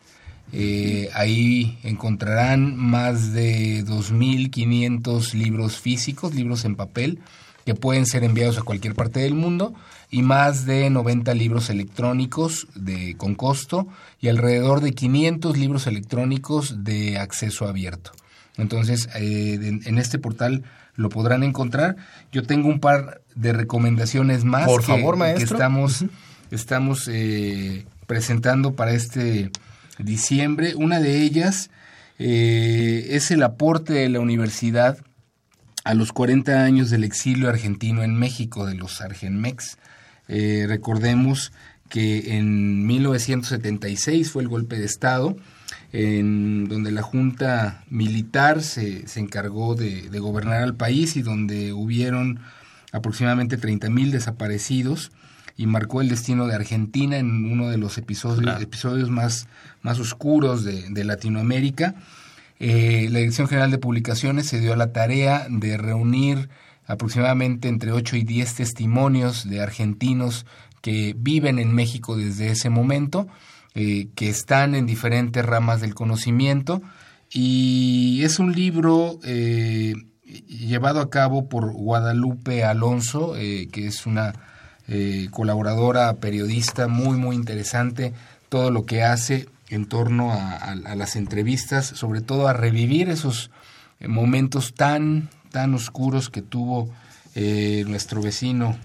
[0.58, 7.20] Eh, ahí encontrarán más de 2.500 libros físicos, libros en papel,
[7.66, 9.74] que pueden ser enviados a cualquier parte del mundo,
[10.10, 13.88] y más de 90 libros electrónicos de, con costo,
[14.22, 18.12] y alrededor de 500 libros electrónicos de acceso abierto.
[18.58, 20.64] Entonces, eh, en, en este portal
[20.96, 21.98] lo podrán encontrar.
[22.32, 25.58] Yo tengo un par de recomendaciones más Por que, favor, que maestro.
[25.58, 26.06] estamos
[26.52, 29.52] estamos eh, presentando para este
[30.00, 30.76] diciembre.
[30.76, 31.70] Una de ellas
[32.20, 34.98] eh, es el aporte de la universidad
[35.84, 39.78] a los 40 años del exilio argentino en México, de los Argenmex.
[40.28, 41.52] Eh, recordemos
[41.90, 45.38] que en 1976 fue el golpe de Estado,
[45.92, 51.74] en donde la Junta Militar se, se encargó de, de, gobernar al país y donde
[51.74, 52.40] hubieron
[52.92, 55.12] aproximadamente 30.000 desaparecidos
[55.58, 58.62] y marcó el destino de Argentina en uno de los episodios, claro.
[58.62, 59.48] episodios más,
[59.82, 61.96] más oscuros de, de Latinoamérica.
[62.60, 66.50] Eh, la Dirección General de Publicaciones se dio a la tarea de reunir
[66.88, 70.46] aproximadamente entre 8 y 10 testimonios de argentinos
[70.82, 73.28] que viven en México desde ese momento,
[73.74, 76.82] eh, que están en diferentes ramas del conocimiento
[77.32, 79.94] y es un libro eh,
[80.24, 84.34] llevado a cabo por Guadalupe Alonso, eh, que es una
[84.88, 88.14] eh, colaboradora, periodista muy, muy interesante,
[88.50, 93.10] todo lo que hace en torno a, a, a las entrevistas, sobre todo a revivir
[93.10, 93.52] esos
[94.00, 96.90] momentos tan, tan oscuros que tuvo
[97.88, 98.78] nuestro vecino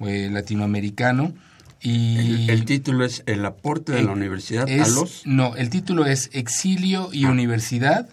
[0.00, 1.32] latinoamericano.
[1.80, 5.24] Y el, el, título es El aporte de la universidad es, a los...
[5.26, 7.30] No, el título es Exilio y ah.
[7.30, 8.08] Universidad,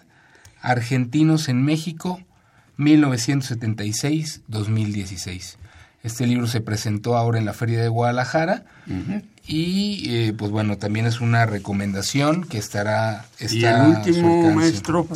[0.60, 2.20] Argentinos en México,
[2.78, 5.56] 1976-2016.
[6.06, 9.22] Este libro se presentó ahora en la Feria de Guadalajara uh -huh.
[9.44, 13.24] y eh, pues bueno, también es una recomendación que estará...
[13.40, 15.08] Está y el último, maestro...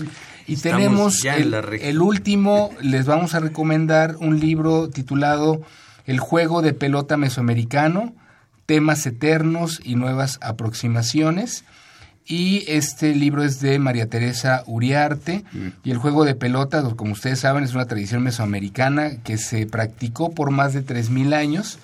[0.48, 5.62] Y tenemos el, el último, les vamos a recomendar un libro titulado
[6.06, 8.12] El juego de pelota mesoamericano,
[8.66, 11.62] temas eternos y nuevas aproximaciones.
[12.26, 15.44] Y este libro es de María Teresa Uriarte.
[15.52, 15.68] Mm.
[15.84, 20.30] Y el juego de pelota, como ustedes saben, es una tradición mesoamericana que se practicó
[20.32, 21.78] por más de 3.000 años.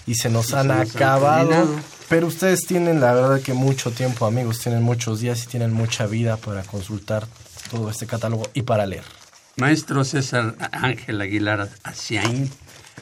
[0.07, 1.67] y se nos y han se nos acabado.
[2.09, 6.07] Pero ustedes tienen la verdad que mucho tiempo, amigos, tienen muchos días y tienen mucha
[6.07, 7.27] vida para consultar
[7.69, 9.03] todo este catálogo y para leer.
[9.57, 12.49] Maestro César Ángel Aguilar Aciain,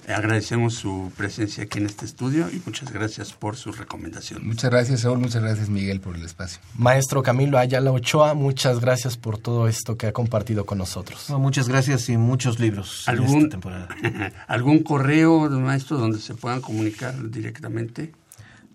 [0.08, 4.46] agradecemos su presencia aquí en este estudio y muchas gracias por su recomendación.
[4.46, 6.60] Muchas gracias, Saúl, muchas gracias, Miguel, por el espacio.
[6.76, 11.30] Maestro Camilo Ayala Ochoa, muchas gracias por todo esto que ha compartido con nosotros.
[11.30, 13.88] No, muchas gracias y muchos libros ¿Algún, en esta temporada.
[14.48, 18.12] ¿Algún correo, maestro, donde se puedan comunicar directamente?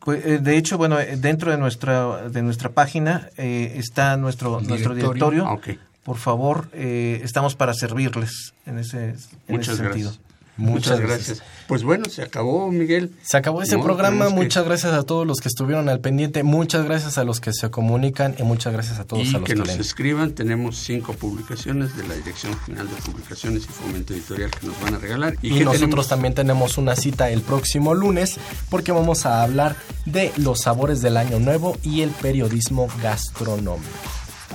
[0.07, 4.69] Pues, eh, de hecho, bueno, dentro de nuestra de nuestra página eh, está nuestro directorio.
[4.69, 5.47] nuestro directorio.
[5.47, 5.79] Ah, okay.
[6.07, 9.17] Por favor, eh, estamos para servirles en ese, en
[9.49, 10.07] Muchas ese gracias.
[10.07, 10.13] sentido.
[10.57, 11.27] Muchas, Muchas gracias.
[11.39, 11.49] gracias.
[11.67, 13.11] Pues bueno, se acabó, Miguel.
[13.23, 14.29] Se acabó este no, programa.
[14.29, 14.69] Muchas que...
[14.69, 16.45] gracias a todos los que estuvieron al pendiente.
[16.45, 19.43] Muchas gracias a los que se comunican y muchas gracias a todos y a los
[19.43, 19.81] que, que nos leen.
[19.81, 20.31] escriban.
[20.31, 24.95] Tenemos cinco publicaciones de la Dirección General de Publicaciones y Fomento Editorial que nos van
[24.95, 25.35] a regalar.
[25.43, 26.09] Y, y nosotros tenemos?
[26.09, 28.39] también tenemos una cita el próximo lunes
[28.71, 33.83] porque vamos a hablar de los sabores del año nuevo y el periodismo gastronómico.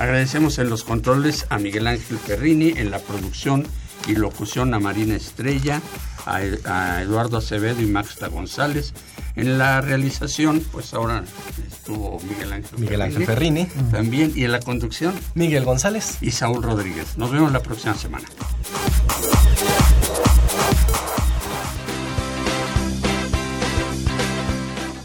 [0.01, 3.67] Agradecemos en los controles a Miguel Ángel Ferrini, en la producción
[4.07, 5.79] y locución a Marina Estrella,
[6.25, 8.95] a, a Eduardo Acevedo y Maxta González.
[9.35, 11.23] En la realización, pues ahora
[11.71, 13.67] estuvo Miguel Ángel Miguel Ángel Ferrini.
[13.67, 13.91] Ferrini.
[13.91, 17.15] También, y en la conducción, Miguel González y Saúl Rodríguez.
[17.19, 18.25] Nos vemos la próxima semana.